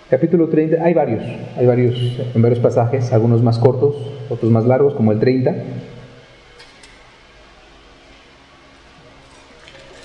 Capítulo 0.09 0.49
30, 0.49 0.85
hay 0.85 0.95
varios, 0.95 1.25
hay 1.57 1.66
varios, 1.66 1.97
en 2.33 2.40
varios 2.40 2.61
pasajes, 2.61 3.12
algunos 3.12 3.42
más 3.42 3.59
cortos, 3.59 3.97
otros 4.31 4.53
más 4.53 4.64
largos, 4.64 4.95
como 4.95 5.11
el 5.11 5.19
30. 5.19 5.53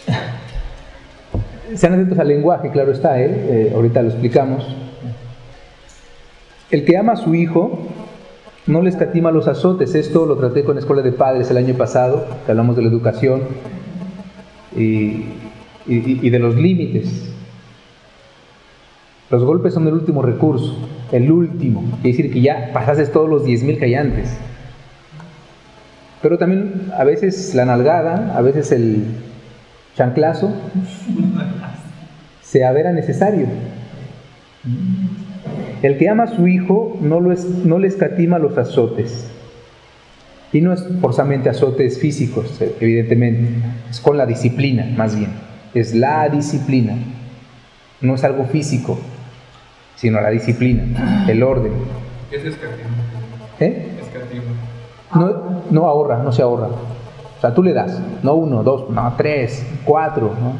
Sean 1.76 1.94
atentos 1.94 2.18
al 2.18 2.28
lenguaje, 2.30 2.72
claro 2.72 2.92
está, 2.92 3.22
¿eh? 3.22 3.30
¿eh? 3.30 3.72
ahorita 3.76 4.02
lo 4.02 4.10
explicamos. 4.10 4.76
El 6.72 6.84
que 6.84 6.98
ama 6.98 7.14
a 7.14 7.18
su 7.18 7.36
hijo 7.36 7.88
no 8.66 8.82
le 8.82 8.90
escatima 8.90 9.32
los 9.32 9.48
azotes. 9.48 9.94
Esto 9.94 10.26
lo 10.26 10.38
traté 10.38 10.64
con 10.64 10.76
la 10.76 10.82
Escuela 10.82 11.02
de 11.02 11.12
Padres 11.12 11.52
el 11.52 11.58
año 11.58 11.76
pasado, 11.76 12.26
que 12.46 12.52
hablamos 12.52 12.76
de 12.76 12.82
la 12.82 12.88
educación 12.88 13.44
y, 14.76 15.26
de 15.86 16.40
los 16.40 16.56
límites. 16.56 17.31
Los 19.32 19.46
golpes 19.46 19.74
son 19.74 19.88
el 19.88 19.94
último 19.94 20.22
recurso, 20.22 20.78
el 21.14 21.32
último. 21.32 21.82
Quiere 22.02 22.18
decir 22.18 22.34
que 22.34 22.42
ya 22.42 22.72
pasaste 22.74 23.06
todos 23.06 23.30
los 23.30 23.46
10.000 23.46 23.80
que 23.80 23.86
hay 23.86 23.96
antes. 23.96 24.38
Pero 26.22 26.38
también 26.38 26.92
a 26.98 27.06
veces 27.06 27.56
la 27.56 27.64
nalgada, 27.64 28.38
a 28.38 28.42
veces 28.42 28.74
el 28.74 29.06
chanclazo, 29.96 30.54
se 32.42 32.66
avera 32.66 32.92
necesario. 32.92 33.48
El 35.82 35.98
que 35.98 36.10
ama 36.10 36.24
a 36.24 36.28
su 36.28 36.50
hijo 36.50 36.98
no, 37.02 37.22
lo 37.22 37.32
es, 37.32 37.46
no 37.46 37.80
le 37.80 37.88
escatima 37.88 38.38
los 38.38 38.58
azotes. 38.58 39.32
Y 40.52 40.60
no 40.60 40.74
es 40.74 40.86
forzamente 41.00 41.48
azotes 41.48 42.00
físicos, 42.00 42.62
evidentemente, 42.82 43.64
es 43.90 44.02
con 44.02 44.18
la 44.18 44.26
disciplina, 44.26 44.94
más 44.98 45.16
bien. 45.16 45.32
Es 45.74 45.96
la 45.96 46.28
disciplina. 46.28 46.98
No 48.02 48.16
es 48.16 48.24
algo 48.26 48.44
físico, 48.46 49.00
sino 50.02 50.20
la 50.20 50.32
disciplina, 50.32 51.28
el 51.30 51.44
orden. 51.44 51.74
¿Qué 52.32 52.38
es 52.38 52.46
escatima? 52.46 52.90
¿Eh? 53.60 53.86
No, 55.14 55.62
no 55.70 55.86
ahorra, 55.86 56.24
no 56.24 56.32
se 56.32 56.42
ahorra. 56.42 56.70
O 57.38 57.40
sea, 57.40 57.54
tú 57.54 57.62
le 57.62 57.72
das, 57.72 58.02
no 58.24 58.34
uno, 58.34 58.64
dos, 58.64 58.90
no 58.90 59.14
tres, 59.16 59.64
cuatro, 59.86 60.34
¿no? 60.42 60.56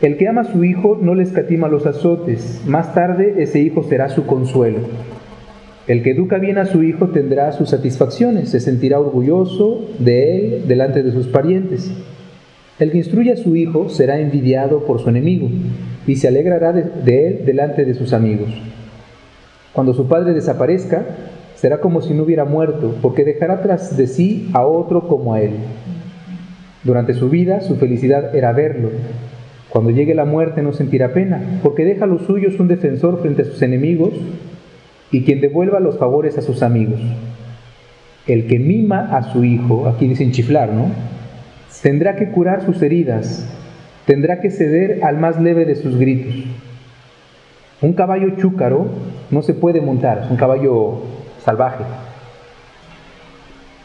El 0.00 0.16
que 0.16 0.26
ama 0.26 0.40
a 0.40 0.44
su 0.44 0.64
hijo 0.64 0.98
no 1.02 1.14
le 1.14 1.24
escatima 1.24 1.68
los 1.68 1.84
azotes, 1.84 2.62
más 2.66 2.94
tarde 2.94 3.42
ese 3.42 3.58
hijo 3.58 3.82
será 3.82 4.08
su 4.08 4.24
consuelo. 4.24 4.78
El 5.86 6.02
que 6.02 6.12
educa 6.12 6.38
bien 6.38 6.56
a 6.56 6.64
su 6.64 6.82
hijo 6.82 7.08
tendrá 7.08 7.52
sus 7.52 7.68
satisfacciones, 7.68 8.48
se 8.50 8.60
sentirá 8.60 9.00
orgulloso 9.00 9.84
de 9.98 10.36
él 10.36 10.68
delante 10.68 11.02
de 11.02 11.12
sus 11.12 11.26
parientes. 11.26 11.92
El 12.78 12.92
que 12.92 12.98
instruye 12.98 13.32
a 13.32 13.36
su 13.36 13.56
hijo 13.56 13.88
será 13.88 14.20
envidiado 14.20 14.84
por 14.84 15.00
su 15.00 15.08
enemigo 15.08 15.48
y 16.06 16.16
se 16.16 16.28
alegrará 16.28 16.72
de, 16.72 17.26
él 17.26 17.44
delante 17.44 17.84
de 17.84 17.94
sus 17.94 18.12
amigos. 18.12 18.48
Cuando 19.72 19.94
su 19.94 20.06
padre 20.06 20.32
desaparezca, 20.32 21.04
será 21.56 21.80
como 21.80 22.02
si 22.02 22.14
no 22.14 22.22
hubiera 22.22 22.44
muerto, 22.44 22.94
porque 23.02 23.24
dejará 23.24 23.62
tras 23.62 23.96
de 23.96 24.06
sí 24.06 24.48
a 24.52 24.64
otro 24.64 25.08
como 25.08 25.34
a 25.34 25.40
él. 25.40 25.52
Durante 26.84 27.14
su 27.14 27.28
vida 27.28 27.60
su 27.60 27.76
felicidad 27.76 28.34
era 28.34 28.52
verlo, 28.52 28.90
cuando 29.68 29.90
llegue 29.90 30.14
la 30.14 30.24
muerte 30.24 30.62
no 30.62 30.72
sentirá 30.72 31.12
pena, 31.12 31.60
porque 31.62 31.84
deja 31.84 32.04
a 32.04 32.08
los 32.08 32.22
suyos 32.22 32.58
un 32.58 32.68
defensor 32.68 33.20
frente 33.20 33.42
a 33.42 33.44
sus 33.44 33.60
enemigos 33.60 34.10
y 35.10 35.24
quien 35.24 35.40
devuelva 35.40 35.80
los 35.80 35.98
favores 35.98 36.38
a 36.38 36.42
sus 36.42 36.62
amigos. 36.62 37.00
El 38.26 38.46
que 38.46 38.58
mima 38.58 39.16
a 39.16 39.32
su 39.32 39.44
hijo, 39.44 39.86
aquí 39.86 40.06
dicen 40.06 40.32
chiflar, 40.32 40.72
¿no? 40.72 40.86
Tendrá 41.82 42.16
que 42.16 42.30
curar 42.30 42.64
sus 42.64 42.82
heridas, 42.82 43.46
tendrá 44.06 44.40
que 44.40 44.50
ceder 44.50 45.04
al 45.04 45.18
más 45.18 45.40
leve 45.40 45.64
de 45.64 45.76
sus 45.76 45.96
gritos. 45.96 46.34
Un 47.80 47.92
caballo 47.92 48.36
chúcaro 48.36 48.88
no 49.30 49.42
se 49.42 49.54
puede 49.54 49.80
montar, 49.80 50.22
es 50.24 50.30
un 50.30 50.36
caballo 50.36 51.02
salvaje. 51.44 51.84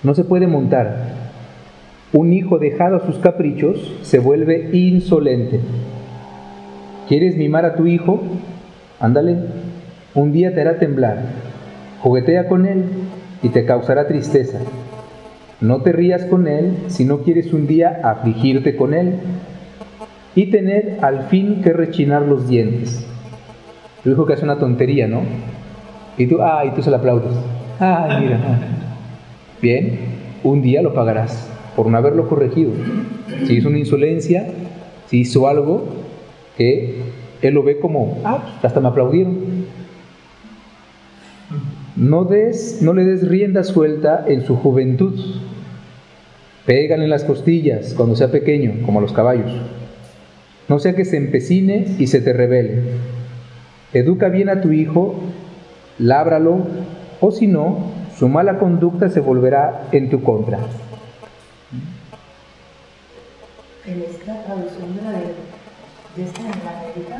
No 0.02 0.16
se 0.16 0.24
puede 0.24 0.48
montar, 0.48 1.14
un 2.14 2.32
hijo 2.32 2.60
dejado 2.60 2.98
a 2.98 3.06
sus 3.08 3.18
caprichos 3.18 3.92
se 4.04 4.20
vuelve 4.20 4.70
insolente. 4.72 5.60
¿Quieres 7.08 7.36
mimar 7.36 7.66
a 7.66 7.76
tu 7.76 7.88
hijo? 7.88 8.22
Ándale, 9.00 9.38
un 10.14 10.32
día 10.32 10.54
te 10.54 10.62
hará 10.62 10.78
temblar. 10.78 11.24
Juguetea 12.02 12.48
con 12.48 12.68
él 12.68 12.86
y 13.42 13.50
te 13.50 13.66
causará 13.66 14.08
tristeza. 14.08 14.60
No 15.64 15.82
te 15.82 15.94
rías 15.94 16.26
con 16.26 16.50
él 16.50 16.76
si 16.88 17.06
no 17.06 17.20
quieres 17.20 17.54
un 17.54 17.68
día 17.68 18.02
afligirte 18.04 18.76
con 18.76 18.94
él 18.94 19.14
y 20.36 20.48
tener 20.48 20.98
al 21.02 21.28
fin 21.28 21.62
que 21.62 21.72
rechinar 21.72 22.24
los 22.24 22.50
dientes. 22.50 23.08
Tu 24.04 24.26
que 24.26 24.34
hace 24.34 24.44
una 24.44 24.60
tontería, 24.60 25.08
¿no? 25.08 25.22
Y 26.18 26.28
tú, 26.28 26.42
ay, 26.42 26.74
tú 26.76 26.82
se 26.82 26.92
la 26.92 26.98
aplaudes. 26.98 27.32
Ay, 27.80 28.24
mira. 28.24 28.40
Bien, 29.62 30.00
un 30.44 30.62
día 30.62 30.82
lo 30.82 30.94
pagarás 30.94 31.50
por 31.78 31.88
no 31.88 31.98
haberlo 31.98 32.28
corregido. 32.28 32.72
Si 33.46 33.54
hizo 33.54 33.70
una 33.70 33.80
insolencia, 33.80 34.46
si 35.08 35.22
hizo 35.22 35.48
algo 35.48 35.86
que 36.58 37.04
él 37.42 37.54
lo 37.54 37.64
ve 37.64 37.80
como, 37.80 38.18
ah, 38.26 38.58
hasta 38.62 38.82
me 38.82 38.90
aplaudieron. 38.90 39.38
No, 41.96 42.26
des, 42.26 42.82
no 42.82 42.94
le 42.94 43.06
des 43.06 43.28
rienda 43.28 43.64
suelta 43.64 44.26
en 44.28 44.46
su 44.46 44.56
juventud. 44.56 45.20
Pégale 46.66 47.04
en 47.04 47.10
las 47.10 47.24
costillas 47.24 47.94
cuando 47.94 48.16
sea 48.16 48.32
pequeño, 48.32 48.86
como 48.86 49.00
a 49.00 49.02
los 49.02 49.14
caballos. 49.14 49.52
No 50.70 50.80
sea 50.80 50.96
que 50.96 51.06
se 51.06 51.18
empecine 51.18 51.96
y 52.00 52.08
se 52.08 52.22
te 52.22 52.34
revele. 52.34 52.82
Educa 53.94 54.30
bien 54.30 54.50
a 54.50 54.62
tu 54.62 54.72
hijo, 54.72 55.16
lábralo, 56.00 56.66
o 57.20 57.32
si 57.32 57.48
no, 57.48 57.92
su 58.18 58.28
mala 58.28 58.58
conducta 58.58 59.10
se 59.10 59.20
volverá 59.20 59.88
en 59.92 60.10
tu 60.10 60.24
contra 60.24 60.60
en 63.86 64.02
esta 64.02 64.44
traducción 64.44 64.96
de 64.96 65.02
la 65.02 65.12
de, 65.12 66.24
esta 66.24 66.42
en 66.42 66.48
la 66.48 66.80
América, 66.80 67.18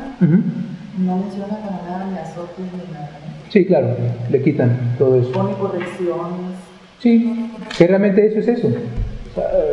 no 0.98 1.16
menciona 1.18 1.58
para 1.58 1.82
nada 1.82 2.06
ni 2.10 2.18
azotes 2.18 2.64
ni 2.72 2.92
nada. 2.92 3.23
Sí, 3.54 3.64
claro, 3.66 3.94
le 4.32 4.42
quitan 4.42 4.96
todo 4.98 5.14
eso. 5.14 5.30
Pone 5.30 5.54
correcciones. 5.54 6.56
Sí, 6.98 7.52
que 7.78 7.86
realmente 7.86 8.26
eso 8.26 8.40
es 8.40 8.48
eso. 8.48 8.68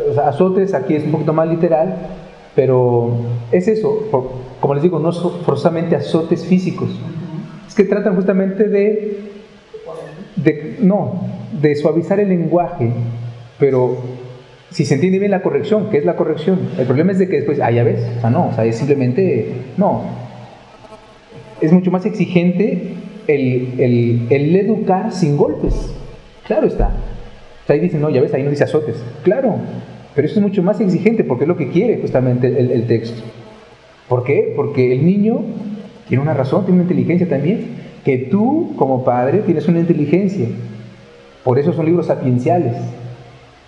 O 0.08 0.14
sea, 0.14 0.28
azotes 0.28 0.72
aquí 0.72 0.94
es 0.94 1.02
un 1.02 1.10
poquito 1.10 1.32
más 1.32 1.48
literal, 1.48 1.96
pero 2.54 3.10
es 3.50 3.66
eso, 3.66 4.08
como 4.60 4.74
les 4.74 4.84
digo, 4.84 5.00
no 5.00 5.10
son 5.10 5.40
forzosamente 5.40 5.96
azotes 5.96 6.46
físicos. 6.46 6.90
Es 7.66 7.74
que 7.74 7.82
tratan 7.82 8.14
justamente 8.14 8.68
de, 8.68 9.18
de, 10.36 10.76
no, 10.80 11.20
de 11.60 11.74
suavizar 11.74 12.20
el 12.20 12.28
lenguaje, 12.28 12.92
pero 13.58 13.96
si 14.70 14.84
se 14.84 14.94
entiende 14.94 15.18
bien 15.18 15.32
la 15.32 15.42
corrección, 15.42 15.88
¿qué 15.90 15.98
es 15.98 16.04
la 16.04 16.14
corrección? 16.14 16.60
El 16.78 16.86
problema 16.86 17.10
es 17.10 17.18
de 17.18 17.28
que 17.28 17.38
después, 17.38 17.58
ah, 17.60 17.72
ya 17.72 17.82
ves, 17.82 18.00
o 18.18 18.20
sea, 18.20 18.30
no, 18.30 18.46
o 18.46 18.52
sea, 18.52 18.64
es 18.64 18.76
simplemente, 18.76 19.52
no. 19.76 20.02
Es 21.60 21.72
mucho 21.72 21.90
más 21.90 22.06
exigente 22.06 22.94
el, 23.26 24.56
educar 24.56 25.12
sin 25.12 25.36
golpes. 25.36 25.92
Claro 26.46 26.66
está. 26.66 26.90
Ahí 27.68 27.80
dicen, 27.80 28.02
no, 28.02 28.10
ya 28.10 28.20
ves, 28.20 28.34
ahí 28.34 28.42
no 28.42 28.50
dice 28.50 28.64
azotes. 28.64 28.96
Claro, 29.22 29.54
pero 30.14 30.26
eso 30.26 30.40
es 30.40 30.42
mucho 30.42 30.62
más 30.62 30.80
exigente 30.80 31.24
porque 31.24 31.44
es 31.44 31.48
lo 31.48 31.56
que 31.56 31.70
quiere 31.70 31.98
justamente 31.98 32.48
el, 32.48 32.70
el 32.70 32.86
texto. 32.86 33.22
¿Por 34.08 34.24
qué? 34.24 34.52
Porque 34.54 34.92
el 34.92 35.06
niño 35.06 35.40
tiene 36.08 36.22
una 36.22 36.34
razón, 36.34 36.64
tiene 36.64 36.80
una 36.80 36.90
inteligencia 36.90 37.28
también. 37.28 37.82
Que 38.04 38.18
tú, 38.18 38.74
como 38.76 39.04
padre, 39.04 39.38
tienes 39.38 39.68
una 39.68 39.80
inteligencia. 39.80 40.48
Por 41.44 41.58
eso 41.58 41.72
son 41.72 41.86
libros 41.86 42.06
sapienciales 42.06 42.76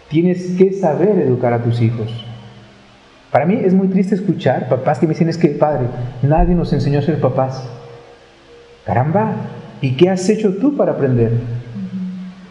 Tienes 0.08 0.54
que 0.56 0.72
saber 0.72 1.18
educar 1.18 1.52
a 1.52 1.62
tus 1.62 1.80
hijos. 1.80 2.24
Para 3.32 3.46
mí 3.46 3.58
es 3.64 3.74
muy 3.74 3.88
triste 3.88 4.14
escuchar 4.14 4.68
papás 4.68 4.98
que 4.98 5.06
me 5.06 5.14
dicen 5.14 5.28
es 5.28 5.38
que, 5.38 5.48
padre, 5.48 5.86
nadie 6.22 6.54
nos 6.54 6.72
enseñó 6.72 7.00
a 7.00 7.02
ser 7.02 7.20
papás. 7.20 7.68
Caramba, 8.84 9.32
¿y 9.80 9.96
qué 9.96 10.10
has 10.10 10.28
hecho 10.28 10.54
tú 10.56 10.76
para 10.76 10.92
aprender? 10.92 11.32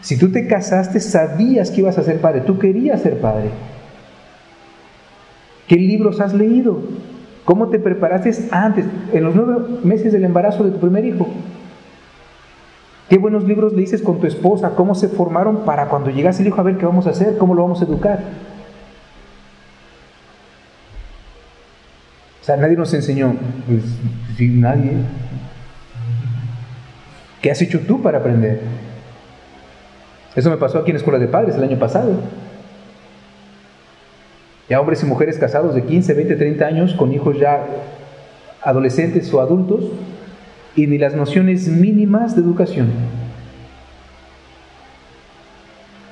Si 0.00 0.18
tú 0.18 0.30
te 0.30 0.46
casaste, 0.46 1.00
sabías 1.00 1.70
que 1.70 1.80
ibas 1.80 1.96
a 1.96 2.02
ser 2.02 2.20
padre, 2.20 2.42
tú 2.42 2.58
querías 2.58 3.00
ser 3.00 3.20
padre. 3.20 3.50
¿Qué 5.66 5.76
libros 5.76 6.20
has 6.20 6.34
leído? 6.34 6.82
¿Cómo 7.44 7.68
te 7.68 7.78
preparaste 7.78 8.48
antes, 8.50 8.86
en 9.12 9.24
los 9.24 9.34
nueve 9.34 9.78
meses 9.82 10.12
del 10.12 10.24
embarazo 10.24 10.64
de 10.64 10.72
tu 10.72 10.78
primer 10.78 11.04
hijo? 11.04 11.26
¿Qué 13.08 13.18
buenos 13.18 13.44
libros 13.44 13.74
le 13.74 13.80
dices 13.80 14.02
con 14.02 14.18
tu 14.18 14.26
esposa? 14.26 14.70
¿Cómo 14.76 14.94
se 14.94 15.08
formaron 15.08 15.64
para 15.64 15.88
cuando 15.88 16.10
llegase 16.10 16.42
el 16.42 16.48
hijo 16.48 16.60
a 16.60 16.64
ver 16.64 16.78
qué 16.78 16.86
vamos 16.86 17.06
a 17.06 17.10
hacer? 17.10 17.36
¿Cómo 17.38 17.54
lo 17.54 17.62
vamos 17.62 17.80
a 17.80 17.84
educar? 17.84 18.18
O 22.40 22.44
sea, 22.44 22.56
nadie 22.56 22.76
nos 22.76 22.92
enseñó. 22.92 23.34
Pues, 23.66 23.82
sí, 24.36 24.48
nadie. 24.48 24.92
¿Qué 27.44 27.50
has 27.50 27.60
hecho 27.60 27.80
tú 27.80 28.00
para 28.00 28.20
aprender? 28.20 28.58
Eso 30.34 30.48
me 30.48 30.56
pasó 30.56 30.78
aquí 30.78 30.92
en 30.92 30.94
la 30.94 30.98
Escuela 31.00 31.18
de 31.18 31.28
Padres 31.28 31.54
el 31.56 31.62
año 31.62 31.78
pasado. 31.78 32.14
Ya 34.66 34.80
hombres 34.80 35.02
y 35.02 35.06
mujeres 35.06 35.36
casados 35.36 35.74
de 35.74 35.84
15, 35.84 36.14
20, 36.14 36.36
30 36.36 36.64
años 36.64 36.94
con 36.94 37.12
hijos 37.12 37.38
ya 37.38 37.66
adolescentes 38.62 39.30
o 39.34 39.42
adultos 39.42 39.84
y 40.74 40.86
ni 40.86 40.96
las 40.96 41.14
nociones 41.14 41.68
mínimas 41.68 42.34
de 42.34 42.40
educación. 42.40 42.88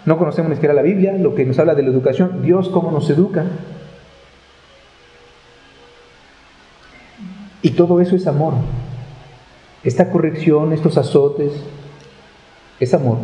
No 0.05 0.19
conocemos 0.19 0.51
ni 0.51 0.57
siquiera 0.57 0.75
la 0.75 0.83
Biblia, 0.83 1.15
lo 1.15 1.35
que 1.35 1.47
nos 1.47 1.59
habla 1.59 1.75
de 1.75 1.83
la 1.83 1.89
educación, 1.89 2.43
Dios 2.43 2.69
cómo 2.69 2.91
nos 2.91 3.09
educa. 3.09 3.47
Y 7.63 7.71
todo 7.71 8.03
eso 8.03 8.17
es 8.17 8.27
amor. 8.27 8.53
Esta 9.85 10.11
corrección, 10.11 10.73
estos 10.73 10.97
azotes, 10.97 11.53
es 12.79 12.95
amor. 12.95 13.19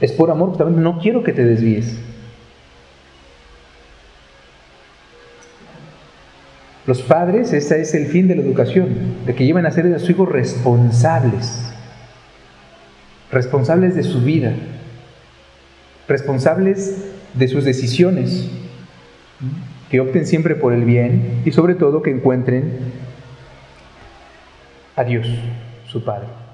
Es 0.00 0.12
por 0.12 0.30
amor, 0.30 0.56
también 0.56 0.82
no 0.82 0.98
quiero 0.98 1.22
que 1.22 1.32
te 1.32 1.44
desvíes. 1.44 1.98
Los 6.86 7.02
padres, 7.02 7.52
ese 7.52 7.80
es 7.80 7.94
el 7.94 8.06
fin 8.06 8.28
de 8.28 8.36
la 8.36 8.42
educación, 8.42 9.16
de 9.26 9.34
que 9.34 9.44
lleven 9.44 9.66
a 9.66 9.70
ser 9.72 9.92
a 9.92 9.98
sus 9.98 10.10
hijos 10.10 10.28
responsables, 10.28 11.62
responsables 13.32 13.96
de 13.96 14.04
su 14.04 14.20
vida, 14.20 14.54
responsables 16.06 17.04
de 17.34 17.48
sus 17.48 17.64
decisiones, 17.64 18.48
que 19.90 20.00
opten 20.00 20.26
siempre 20.26 20.54
por 20.54 20.72
el 20.72 20.84
bien 20.84 21.42
y 21.44 21.52
sobre 21.52 21.74
todo 21.74 22.02
que 22.02 22.10
encuentren 22.10 22.72
a 24.94 25.02
Dios, 25.04 25.26
su 25.90 26.02
Padre. 26.02 26.45